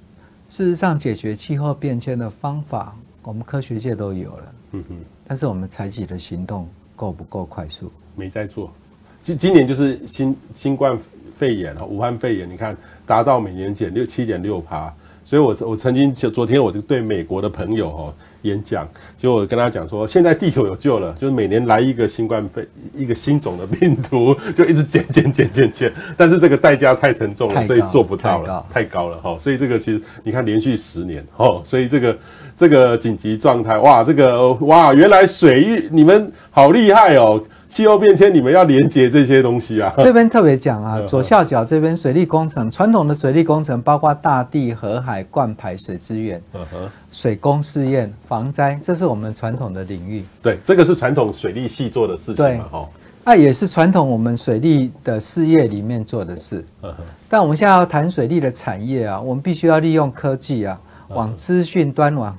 [0.52, 2.96] 事实上解决气候变迁的方法。
[3.24, 7.92] 我们科学界都有了，嗯哼，但是我们采取的行动够不够快速？
[8.16, 8.72] 没在做。
[9.20, 10.96] 今今年就是新新冠
[11.36, 14.94] 肺炎啊，武汉肺炎，你看达到每年减六七点六趴。
[15.24, 29.38] 所以我我曾经就昨天我就对美国的朋友哦演讲，结果我跟他讲说，现在地球有救了，就是每年来一个新冠肺一个新种的病毒， 就一直减减减减减，但是这个代价太沉重了，所以做不到了，太高了哈。
[29.40, 32.18] 所以这个其实你看连续十年哦，所以这个。
[32.56, 37.44] 这个紧急状态，哇，这个哇，原来水域你们好厉害哦！
[37.74, 39.92] 气候变迁你们要连接这些东西啊。
[39.98, 50.24] 这边特别讲啊，左下角这边水利工程，传统的水利工程包括大地、河海、灌排水资源，嗯哼，水工试验、防灾，这是我们传统的领域。
[50.40, 52.90] 对，这个是传统水利系做的事情嘛，哈。
[53.26, 56.64] 那也是传统我们水利的事业里面做的事。
[56.84, 57.04] 嗯哼。
[57.28, 60.80] 但我们现在要谈水利的产业啊，我们必须要利用科技啊。
[61.10, 62.38] 往资讯端往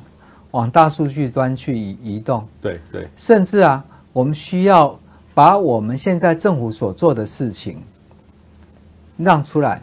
[0.53, 3.82] 往大数据端去移移动，对对，甚至啊，
[4.12, 4.97] 我们需要
[5.35, 7.82] 把我们现在政府所做的事情
[9.16, 9.82] 让出来，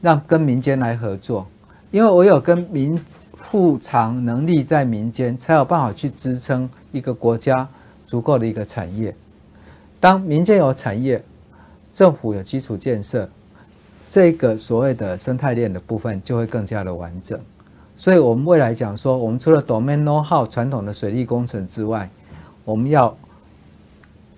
[0.00, 1.46] 让跟民间来合作，
[1.90, 2.98] 因为我有跟民
[3.34, 7.68] 富藏能力在民间，才有办法去支撑一个国家
[8.06, 9.14] 足够的一个产业。
[9.98, 11.22] 当民间有产业，
[11.92, 13.28] 政府有基础建设，
[14.08, 17.38] 这个所谓的生态链的部分就会更加的完整。
[17.96, 22.08] 所以，我们未来讲说，我们除了 domain know-how 传统的水利工程之外，
[22.64, 23.14] 我们要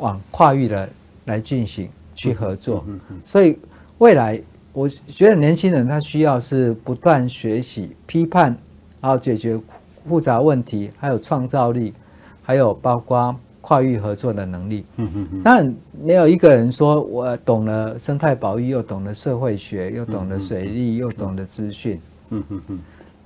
[0.03, 0.89] 往跨域的
[1.27, 2.85] 来进行去合作。
[3.25, 3.57] 所以，
[3.99, 4.41] 未来
[4.73, 8.57] 我觉得年轻人他需要是不断学习、批判，
[9.01, 9.59] 然后解决
[10.07, 11.95] 复杂问题，还有创造力，
[12.43, 14.85] 还有包括跨域合作的能力。
[14.97, 15.41] 嗯嗯嗯。
[15.45, 15.75] 但
[16.05, 22.01] 没有一个人说我懂了生态保育，又懂了社会学，又懂了水利，又懂得资讯。
[22.31, 22.79] 嗯嗯嗯。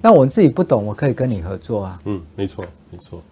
[0.02, 2.00] 那我自己不懂，我可以跟你合作啊。
[2.04, 3.22] 嗯，没错，没错。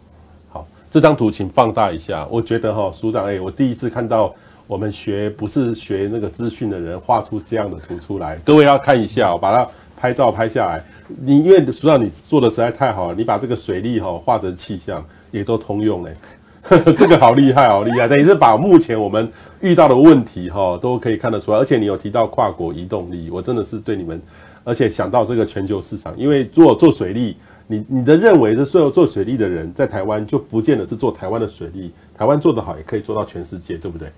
[0.95, 2.25] 这张图请放大一下。
[2.31, 4.33] 我觉得哈，署长，哎，我第一次看到
[4.65, 8.39] 我们学不是学那个资讯的人画出这样的图出来。
[8.45, 10.81] 各位要看一下，把它拍照拍下来。
[11.21, 16.15] 你因为署长你做的实在太好了，你把这个水利哈画成气象，也都通用嘞。
[16.97, 18.07] 这个好厉害，好厉害！
[18.07, 19.29] 等于是把目前我们
[19.63, 21.59] 遇到的问题哈都可以看得出来。
[21.59, 24.23] 而且你有提到跨国移动力，我真的是对你们。
[24.63, 27.37] 而且想到这个全球市场，因为做做水利，
[27.67, 34.13] 你你的认为是所有做水利的人在台湾就不见得是做台湾的水利，台湾做得好也可以做到全世界，对不对？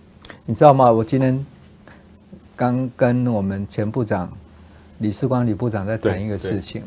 [0.44, 0.90] 你知道吗？
[0.90, 1.44] 我今天
[2.56, 4.30] 刚跟我们前部长
[4.98, 6.82] 李世光李部长在谈一个事情，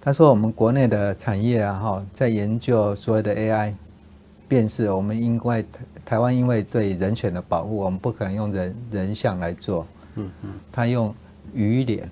[0.00, 3.74] 他说我们国内的产业啊哈，在研究所谓的 AI
[4.48, 5.64] 辨识，我们因为
[6.04, 11.14] 台湾因为对人权的保护，我们不可能用人人像来做，嗯嗯，他用
[11.52, 12.08] 鱼脸。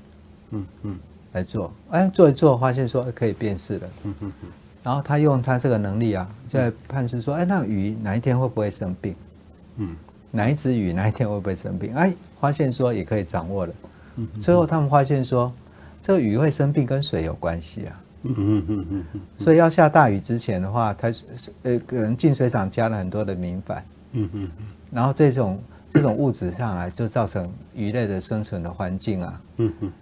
[0.50, 0.98] 嗯嗯，
[1.34, 3.88] 来做，哎，做一做，发现说可以辨识了。
[4.04, 4.32] 嗯
[4.82, 9.14] 然后他用他这个能力啊，在判识说，哎，那鱼哪一天会不会生病？
[9.78, 9.96] 嗯，
[10.30, 11.94] 哪一只鱼哪一天会不会生病？
[11.94, 13.72] 哎，发现说也可以掌握了。
[14.16, 15.50] 嗯，最后他们发现说，
[16.02, 18.00] 这个鱼会生病跟水有关系啊。
[18.24, 19.20] 嗯嗯嗯嗯嗯。
[19.38, 21.10] 所以要下大雨之前的话，它
[21.62, 23.78] 呃可能净水厂加了很多的明矾。
[24.12, 24.66] 嗯嗯嗯。
[24.92, 25.58] 然后这种
[25.90, 29.40] 这种物质上来，就造成鱼类的生存的环境啊。
[29.56, 29.92] 嗯嗯。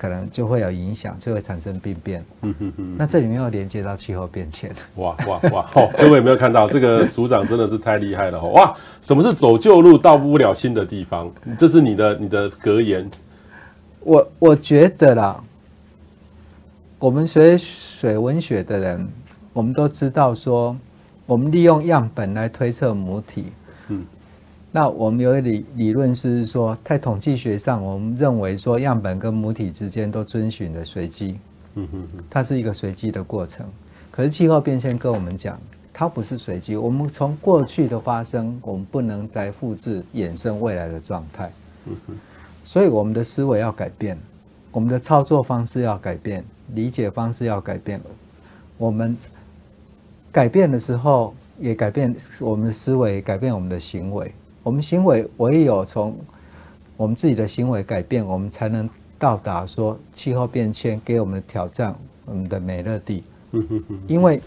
[0.00, 2.24] 可能就会有影响，就会产生病变。
[2.96, 4.74] 那这里面又连接到气候变迁。
[4.94, 5.70] 哇哇哇！
[5.74, 8.48] 哦，各位有没有看到这个署长真的是太厉害了哦！
[8.54, 11.30] 哇，什么是走旧路到不了新的地方？
[11.58, 13.06] 这是你的你的格言。
[14.00, 15.44] 我我觉得啦，
[16.98, 19.06] 我们学水文学的人，
[19.52, 20.74] 我们都知道说，
[21.26, 23.52] 我们利用样本来推测母体。
[24.72, 31.38] 那我们有理理论是说，在统计学上，我们认为说样本跟母体之间都遵循着随机，
[31.74, 33.66] 嗯哼，它是一个随机的过程。
[34.12, 35.58] 可是气候变迁跟我们讲，
[35.92, 36.76] 它不是随机。
[36.76, 41.50] 我们从过去的发生，我们不能再复制衍生未来的状态，
[41.86, 42.16] 嗯哼。
[42.62, 44.16] 所以我们的思维要改变，
[44.70, 46.44] 我们的操作方式要改变，
[46.74, 48.00] 理解方式要改变。
[48.78, 49.16] 我们
[50.30, 54.32] 改变的时候，也改变我们的思维，改变我们的行为。
[54.62, 56.16] 我们行为唯有从
[56.96, 58.88] 我们自己的行为改变，我们才能
[59.18, 61.94] 到达说气候变迁给我们的挑战，
[62.26, 63.22] 我们的美乐地。
[64.06, 64.40] 因为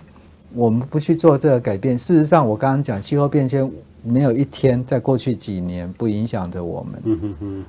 [0.53, 3.69] 我们不去做这个改变，事实上我刚刚讲气候变迁
[4.03, 7.65] 没有一天在过去几年不影响着我们。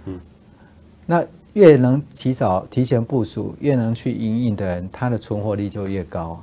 [1.07, 1.25] 那
[1.55, 6.41] 越能提早提前部署，越能去因应的人，他的存活率就越高。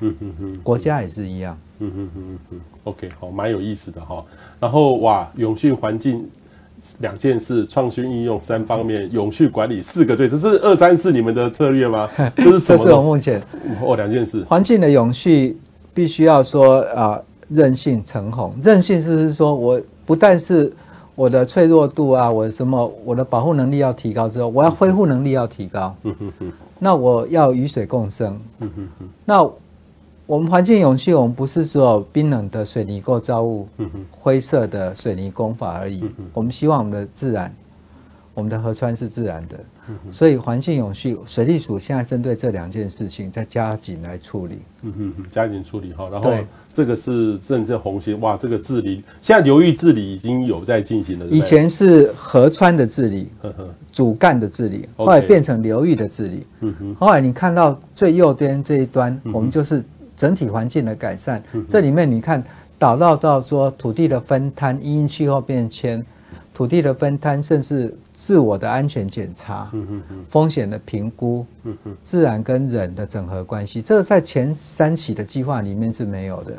[0.63, 1.57] 国家也是一样。
[1.81, 4.23] 嗯嗯嗯嗯 OK，好，蛮有意思的哈。
[4.59, 6.25] 然后哇，永续环境
[6.99, 12.09] 两件事，创新应用三方面，永续管理四个对，这是二三四你们的策略吗？
[12.35, 12.77] 这是什么？
[12.77, 13.41] 这是我目前
[13.83, 14.43] 哦，两件事。
[14.47, 15.57] 环境的永续
[15.93, 18.53] 必须要说啊，韧性成红。
[18.63, 20.71] 韧性是是说我不但是
[21.13, 25.95] 我的脆弱度啊，我什么，我的保护能力要提高之后，我要恢复能力要提高。
[26.03, 26.51] 嗯哼哼。
[26.83, 28.39] 那我要与水共生。
[28.59, 29.09] 嗯哼哼。
[29.23, 29.47] 那
[30.31, 33.67] 我们环境永续，我们不是说冰冷的水泥构造物、
[34.09, 36.05] 灰色的水泥工法而已。
[36.33, 37.53] 我们希望我们的自然，
[38.33, 39.59] 我们的河川是自然的。
[40.09, 44.59] 所以环境永续，水利署现在针对这两件事情在加紧来处理。
[44.83, 46.07] 嗯哼哼，加紧处理哈。
[46.09, 46.33] 然后
[46.71, 51.25] 这个是政策红线，哇，这个治理现在流域治理已经有在进行了。
[51.25, 53.27] 以前是河川的治理，
[53.91, 56.47] 主干的治理，后来变成流域的治理。
[56.61, 59.83] 嗯哼，后来你看到最右边这一端，我们就是。
[60.21, 62.43] 整体环境的改善，这里面你看
[62.77, 66.05] 导到到说土地的分摊，因应气候变迁，
[66.53, 69.71] 土地的分摊，甚至自我的安全检查，
[70.29, 71.43] 风险的评估，
[72.03, 76.53] 自然跟人的整合关系，这个在前三期的计划里面是没有的。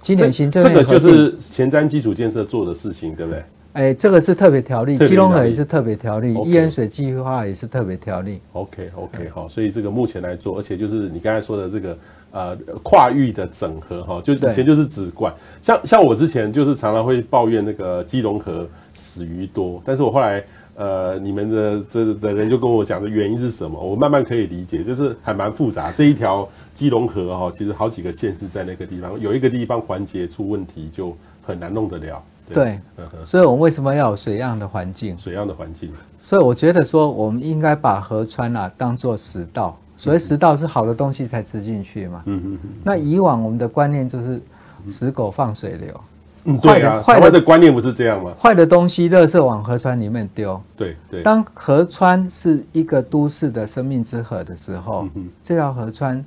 [0.00, 3.44] 今年行政这个就是前瞻基础建设做的事情，对不对？
[3.78, 8.40] 哎，这个是特别条例，基隆河也是特别条例，一淹水计划也是特别条例。
[8.52, 11.96] OK OK 好，所以这个目前来做，而且就是你刚才说的这个。
[12.30, 25.90] 呃，跨域的整合哈，就以前就是只管像像我之前就是常常会抱怨那个基隆河死鱼多，但是我后来呃，你们的这的人就跟我讲的原因是什么，我慢慢可以理解，就是还蛮复杂。
[25.90, 32.22] 这一条基隆河哈，其实好几个县市在那个地方，有一个地方环节出问题，就很难弄得了。
[32.54, 32.80] 对，
[33.24, 35.16] 所以我们为什么要有水样的环境？
[35.18, 35.92] 水样的环境。
[36.20, 39.78] 所以我觉得说，我们应该把河川啊当做食道。
[39.96, 42.22] 所以食道是好的东西才吃进去嘛。
[42.26, 42.70] 嗯嗯嗯。
[42.84, 44.40] 那以往我们的观念就是
[44.88, 46.00] 死狗放水流。
[46.44, 47.02] 嗯，对啊。
[47.02, 48.32] 坏的的观念不是这样吗？
[48.40, 50.60] 坏的东西，垃圾往河川里面丢。
[50.76, 51.22] 对对。
[51.22, 55.08] 当河川是一个都市的生命之河的时候，
[55.42, 56.24] 这条河川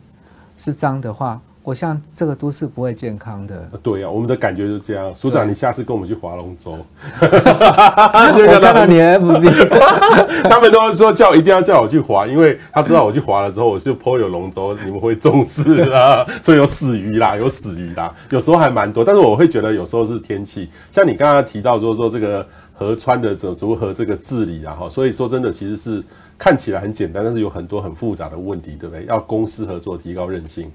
[0.58, 1.40] 是脏的话。
[1.64, 3.70] 我像这个都是不会健康的。
[3.84, 5.14] 对呀、啊，我们的感觉就是这样。
[5.14, 6.72] 署长，你下次跟我们去划龙舟。
[7.22, 9.70] 我看到你 FB，
[10.50, 19.06] 他们都是说叫一定要叫我去划，因为他知道我去划了之后，我就 po 有龙舟，你们会重视啦，所以有死鱼啦，有死鱼啦，有时候还蛮多。
[19.06, 22.44] 但是我会觉得有时候是天气，像你刚刚提到说说这个
[22.74, 26.04] 河川的怎如何这个治理啊哈，所以说真的其实是
[26.40, 29.06] 看起来很简单，但是有很多很复杂的问题，对不对？
[29.06, 30.72] 要公私合作，提高韧性。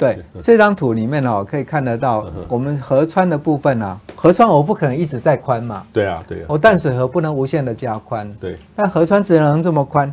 [0.02, 4.00] 对，这张图里面哦，可以看得到我们河川的部分啊。
[4.16, 5.84] 河川我不可能一直在宽嘛。
[5.92, 6.46] 对啊，对啊。
[6.48, 8.32] 我淡水河不能无限的加宽。
[8.40, 8.56] 对。
[8.74, 10.12] 但河川只能这么宽，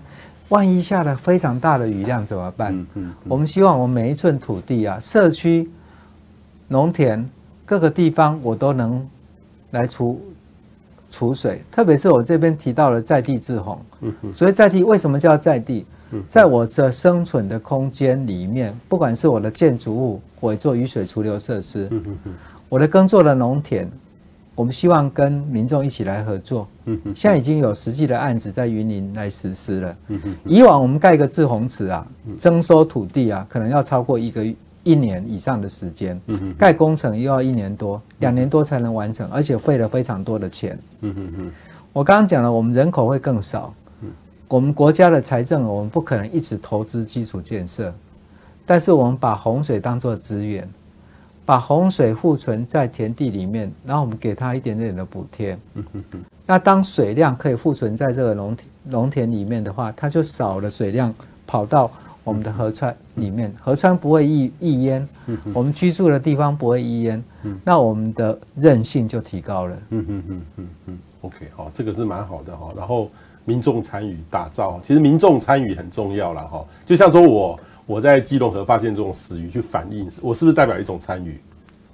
[0.49, 2.73] 万一下了非常大的雨量怎么办？
[2.73, 3.13] 嗯嗯。
[3.29, 5.69] 我们希望我们每一寸土地啊，社区、
[6.67, 7.25] 农田
[7.65, 9.07] 各个地方，我都能
[9.71, 10.21] 来储
[11.17, 11.63] 储水。
[11.71, 13.79] 特别是我这边提到了在地制洪。
[14.35, 15.83] 所以在地为什么叫在地？
[16.29, 21.89] 在我这生存的空间里面，不管是我的建筑物，我做雨水储留设施，
[22.69, 23.87] 我的耕作的农田，
[24.55, 26.67] 我们希望跟民众一起来合作。
[26.85, 29.95] 嗯哼，现在已经有实际的案子在云林来实施了。
[30.07, 32.07] 嗯哼，以往我们盖一个制洪池啊，
[32.39, 34.45] 征收土地啊，可能要超过一个
[34.87, 36.19] 一年以上的时间。
[36.27, 40.79] 嗯哼，盖工程又要一年多，两年多才能完成，而且费了非常多的钱。
[41.01, 41.51] 嗯哼哼，
[41.93, 43.73] 我刚刚讲了，我们人口会更少。
[44.01, 44.09] 嗯，
[44.47, 47.93] 我们国家的财政，我们不可能一直投资基础建设，
[48.65, 50.67] 但是我们把洪水当作资源。
[51.47, 55.57] 把洪水库存在田地里面，然后我们给它一点点的补贴。
[56.45, 61.15] 那当水量可以库存在这个农田农田里面的话，它就少了水量
[61.45, 61.89] 跑到
[62.27, 65.07] 我们的河川里面，河川不会溢溢淹，
[65.53, 67.23] 我们居住的地方不会溢淹，
[67.63, 69.77] 那我们的韧性就提高了。
[69.91, 72.73] 嗯嗯嗯嗯嗯，OK，好，这个是蛮好的哈。
[72.75, 73.09] 然后
[73.45, 76.65] 民众参与打造，其实民众参与很重要了哈。
[76.85, 77.59] 就像说我。
[77.87, 81.39] 我在基隆河发现这种死鱼去反映，我是不是代表一种参与？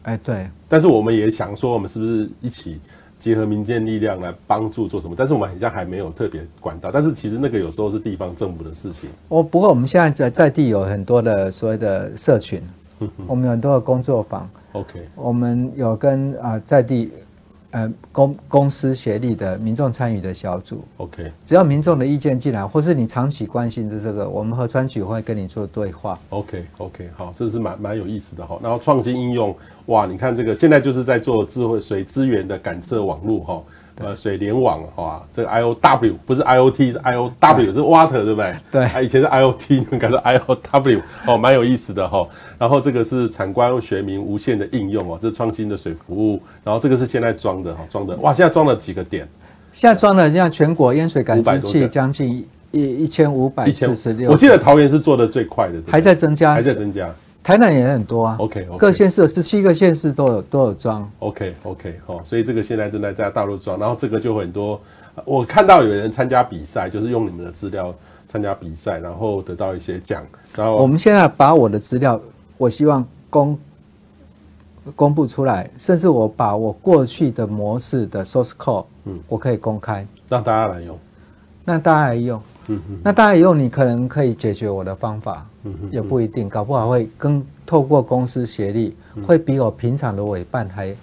[0.02, 0.48] 哎，对。
[0.68, 2.82] 但是我们也想说，我们是不是一起
[3.24, 5.16] 结合民间力量来帮助做什么？
[5.18, 6.92] 但是我们好像还没有特别管道。
[6.92, 9.10] 但是其实那个有时候是地方政府的事情。
[9.30, 12.62] 哦，不过我们现在在在地有很多的所谓的社群，
[13.26, 14.50] 我们有很多的工作坊。
[14.74, 17.12] OK，我们有跟啊在地。
[17.74, 26.16] 呃，公公司协力的民众参与的小组，OK，只要民众的意见进来，或是你长期关心的这个，我们和川局会跟你做对话。
[26.30, 28.60] OK，OK，okay, okay, 好，这是蛮蛮有意思的哈。
[28.62, 29.56] 然后创新应用，
[29.88, 33.64] 哇，你看这个现在就是在做智慧水资源的感测网络哈。
[34.00, 38.56] 呃，水联网啊，这个 I O W 不是 I O T，是 I O W，是 water，对不对？
[38.72, 42.28] 对，它以前是 I O T，你们改成 I O W，哦，蛮有意思的哈。
[42.58, 46.42] 然后这个是产官学民无线的应用哦，这是创新的水服务。
[46.64, 49.28] 然后这个是现在装的哈，装的哇，现在装了几个点？
[49.72, 54.32] 现在装了像全国淹水感知器将近一一千五百四十六。
[54.32, 57.14] 我记得桃园是做的最快的，还在增加，还在增加。
[57.44, 64.80] 台南也很多啊，OK，, okay 各县市有十七个县市都有都有装，OK OK，好，所以这个现在正在在大陆装，然后这个就很多，
[65.26, 67.94] 我看到有人参加比赛，就是用你们的资料
[68.30, 70.24] 参加比赛，然后得到一些奖，
[70.56, 72.18] 然后我们现在把我的资料，
[72.58, 73.60] 我希望公
[74.96, 80.98] 公布出来，甚至我把我过去的模式的 source code，嗯，我可以公开，让大家来用，
[81.66, 82.42] 让大家来用。
[82.68, 88.96] 嗯哼，那大家用你可能可以解决我的方法，嗯哼，也不一定，搞不好会跟透过公司协力，
[89.26, 90.96] 会比我平常的委办还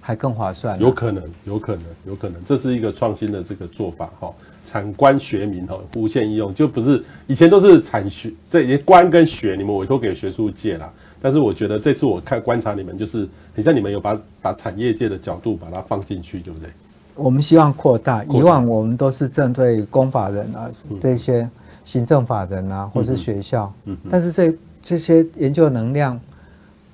[0.00, 0.78] 还更划算。
[0.80, 4.32] 有可能，有可能，有可能，这是一个创新的这个做法哈。
[4.64, 10.90] 产官学民哈，无限应用就不是以前都是产学这些官跟学，你们委托给学术界啦。
[11.20, 16.68] 但是我觉得这次我看观察你们，就是很像你们有把把产业界的角度把它放进去，对不对？
[17.14, 21.48] 我们希望扩大，以往我们都是针对公法人啊，这些
[21.84, 26.18] 行政法人啊，或是学校，嗯但是这这些研究能量，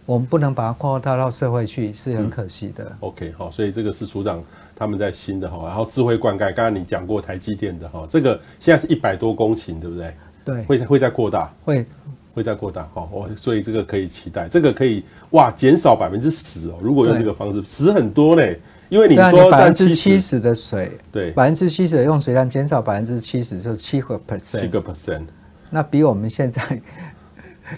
[0.06, 2.90] 我们不能把它扩大到社会去，是很可惜的。
[3.00, 4.42] OK，好，所以这个是署长
[4.74, 10.14] 他们在新的哈，然后智慧灌溉，刚刚你讲过台积电的哈，这个现在是一百多公顷，对不对？
[10.44, 11.86] 对，会会再扩大，会。
[12.34, 18.42] 会再扩大，好，我所以这个可以期待，这个可以哇，减少百分之十哦，如果用这个方式，十很多呢。
[18.88, 25.22] 因为你说百分之七十的水，对，百分之七十的用水量减少百分之七十，就是七个 percent，七个 percent，
[25.70, 26.62] 那比我们现在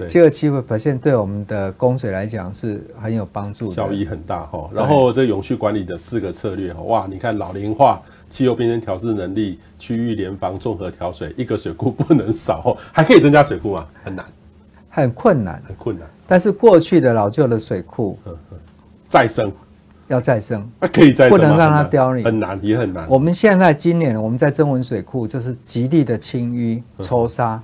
[0.06, 4.70] 七个七个 percent 对我们的供水来讲是很有帮助的，效益很大哈。
[4.72, 13.86] 然后这永续管理的四个策略哈，哇，你看老龄化、气候变迁调适能力、区域联防、综合调水，一个水库不能少，还可以增加水库吗？
[14.04, 14.24] 很难，
[14.88, 16.08] 很困难，很困难。
[16.28, 18.16] 但是过去的老旧的水库，
[19.08, 19.52] 再生。
[20.10, 23.06] 要再生，可以再生，不能让它凋零，很难，也很难。
[23.08, 27.62] 我们现在今年我们在曾文水库就是极力的清淤抽沙，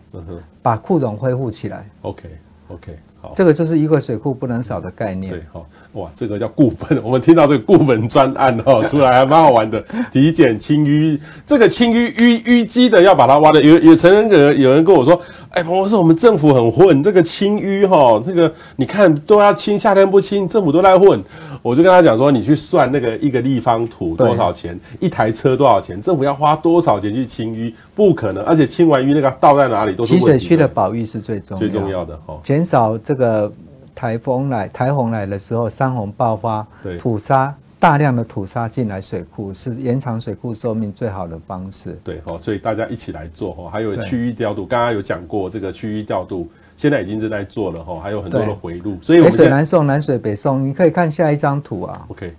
[0.62, 1.84] 把库容恢复起来。
[2.02, 5.32] OK，OK，好，这个就是一个水库不能少的概念。
[5.32, 6.98] 对，好，哇，这个叫固本。
[7.02, 9.84] 我们听到这个固本专案哦， 出来还蛮好玩的。
[10.12, 15.20] 体检清淤，这个清淤淤淤积的要把它挖的，有有曾经有有人跟我说，
[15.50, 21.20] 哎，彭博士，我们政府很混，这个清淤哈，这个你看都要清，夏天不清，政府都在混。
[21.62, 27.72] 我就跟他讲说，你去算那个一个立方土多少钱，一台车多少钱，政府要花多少钱去清淤？
[27.94, 30.14] 不可能，而且清完淤那个倒在哪里都是。
[30.14, 33.52] 集水区的保育是最重要最重要的哦，减少这个
[33.94, 41.98] 台风来台风来的时候山洪爆发，对，土沙大量的土沙进来水库是延长水库寿命最好的方式。
[42.02, 46.48] 对哦，所以大家一起来做哦，还有区域调度，刚刚有讲过这个区域调度。
[46.76, 52.04] 现在已经正在做了哈，还有很多的回路，所以我们北水南送，南水北送，你可以看下一张图啊。
[52.08, 52.34] OK，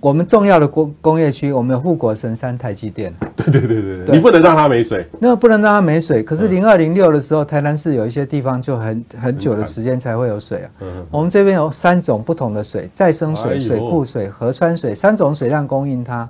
[0.00, 3.12] 我们重要的工工业区，我们有护国神山台积电。
[3.34, 5.06] 对对对对对，你不能让它没水。
[5.18, 6.22] 那不能让它没水。
[6.22, 10.68] 可是零二零六的时候，台南市有一些地方就很很久的时间才会有水啊。
[11.10, 16.28] 我们这边有三种不同的水：再生水、水库水、河川水，三种水量供应它。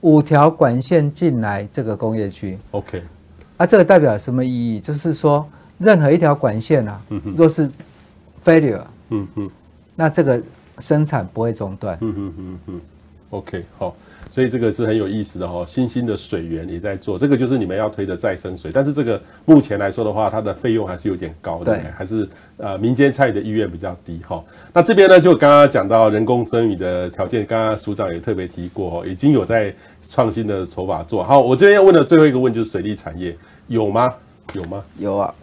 [0.00, 2.58] 五条管线进来这个工业区。
[2.72, 3.02] OK。
[3.58, 4.80] 啊，这个代表什么意义？
[4.80, 5.46] 就是说，
[5.78, 7.00] 任何一条管线啊，
[7.36, 7.70] 若是
[8.44, 9.50] failure，嗯嗯，
[9.94, 10.40] 那这个
[10.78, 11.96] 生产不会中断。
[12.00, 12.80] 嗯嗯嗯嗯。
[13.30, 13.94] OK，好，
[14.30, 24.42] 所以这个是很有意思的哈，新兴的水源也在做，这个就是你们要推的再生水，但是这个目前来说的话，它的费用还是有点高的，对，还是呃民间参与的意愿比较低哈。
[24.72, 31.40] 那这边呢，就刚刚讲到人工增雨的条件，刚刚署长也特别提过，已经有在创新的手法做好。
[31.40, 34.14] 我这边要问的最后一个问就是水利产业有吗？
[34.54, 34.84] 有吗？
[34.98, 35.34] 有啊。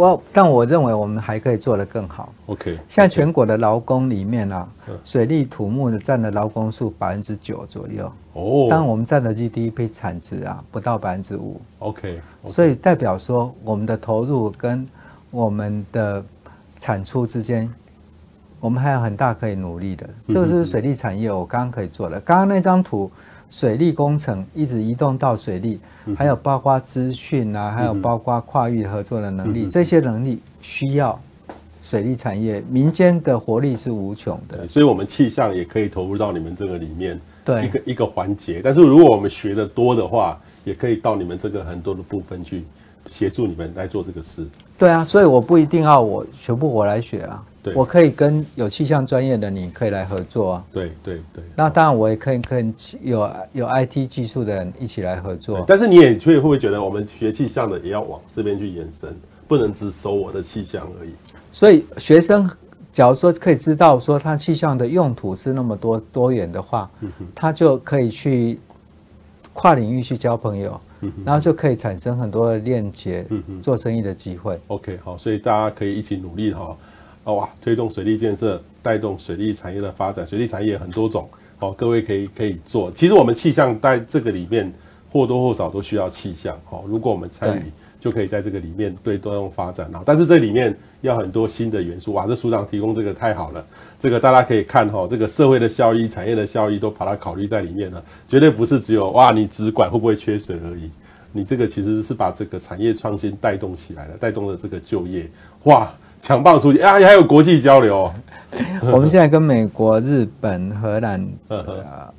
[0.00, 2.32] 我但我认为我们还可以做得更好。
[2.46, 4.66] OK，现在全国的劳工里面啊，
[5.04, 8.10] 水利土木的占的劳工数百分之九左右。
[8.32, 11.60] 哦，但我们占的 GDP 产值啊不到百分之五。
[11.80, 14.86] OK，所以代表说我们的投入跟
[15.30, 16.24] 我们的
[16.78, 17.70] 产出之间，
[18.60, 20.08] 我们还有很大可以努力的。
[20.28, 22.18] 这个是水利产业，我刚刚可以做的。
[22.20, 23.10] 刚刚那张图。
[23.50, 25.78] 水利工程一直移动到水利，
[26.16, 31.20] 还有包括资讯啊，还有包括跨域合作的能力，这些能力需要
[31.82, 34.68] 水利产业民间的活力是无穷的。
[34.68, 38.60] 所以，我们气象也可以投入到你们这个里面，对一个一个环节。
[38.62, 42.64] 但是，如果我们学的多的话，也可以到你们这个很多的部分去
[43.06, 44.46] 协助你们来做这个事。
[44.78, 47.42] 对啊，所以我不一定要我全部我来学啊。
[47.62, 50.64] 对，我可以跟有气象专业的，你可以来合作啊。
[50.72, 51.44] 对对对。
[51.54, 55.62] 那当然，我也可以跟有有 IT 技术的人一起来合作。
[55.66, 59.14] 但是你也会会不会觉得，我们学气象的也要往这边去延伸，
[59.46, 61.10] 不能只收我的气象而已。
[61.52, 62.50] 所以学生，
[62.92, 66.90] 假如说可以知道说他气象的用途是那么多多元的话，
[67.34, 68.58] 他就可以去
[69.52, 70.80] 跨领域去交朋友，
[71.24, 73.26] 然后就可以产生很多的链接，
[73.60, 74.58] 做生意的机会。
[74.68, 76.74] OK，好，所以大家可以一起努力哈。
[77.24, 77.48] 哇！
[77.60, 80.26] 推动水利建设，带动水利产业的发展。
[80.26, 82.90] 水利产业很多种，好，各位可以可以做。
[82.92, 84.72] 其实我们气象在这个里面
[85.12, 87.62] 或多或少都需要气象，好，如果我们参与，
[88.00, 89.90] 就可以在这个里面对多用发展。
[90.04, 92.14] 但是这里面要很多新的元素。
[92.14, 92.26] 哇！
[92.26, 93.64] 这署长提供这个太好了，
[93.98, 100.90] 这个大家可以看哈，这个社会的效益、产业的效益都把它考虑在里面了，绝对不是只有哇，你只管会不会缺水而已。
[101.32, 105.28] 你这个其实是把这个产业创新带动起来了，带动了这个就业，
[105.64, 105.92] 哇！
[106.20, 106.92] 强棒出去啊！
[106.92, 108.14] 还有国际交流，哦，
[108.92, 112.12] 我们现在跟美国、日本、荷兰啊，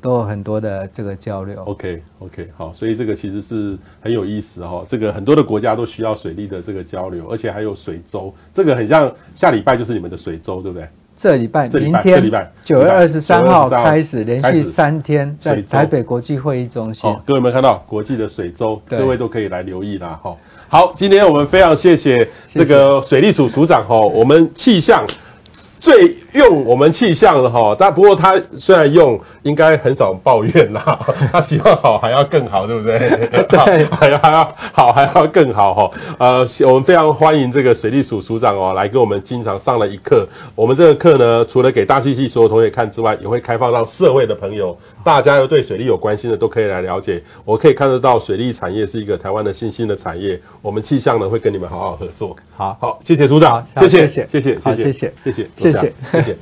[0.00, 1.62] 都有很多的这个交流。
[1.64, 4.84] OK OK，好，所以这个其实是很有意思哈。
[4.86, 10.86] 这个很多的国家都需要水利的这个交流，而且还有水周，这个很像下礼拜就是你们的水周，对不对？
[11.16, 17.08] 这礼拜，明天，九月二十三号开始，连续三天在台北国际会议中心。
[17.24, 18.82] 各位有没有看到国际的水周？
[18.84, 20.36] 各位都可以来留意啦，哈。
[20.68, 25.06] 好，今天我们非常谢谢这个水利署署长哈，我们气象
[25.78, 30.98] 最用我们气象的哈，但不过他虽然用，应该很少抱怨啦。
[31.30, 32.98] 他希望好还要更好，对不对？
[33.48, 35.90] 对， 还要还要好还要更好哈。
[36.18, 40.28] 呃，我们非常欢迎这个水利署署长哦，来给我们经常上了一课。
[40.56, 47.22] 我们这个课呢，除了给大气系所有同学看之外，也会开放让社会的朋友，大家又对水利有关心的，都可以来了解。
[47.44, 50.40] 我可以看得到，水利产业是一个台湾的新兴的产业。
[50.60, 52.34] 我们气象呢，会跟你们好好合作。
[52.56, 55.92] 好，好，谢谢署长，谢谢，谢谢，谢谢，谢谢，谢谢，谢谢。
[56.12, 56.36] 谢谢。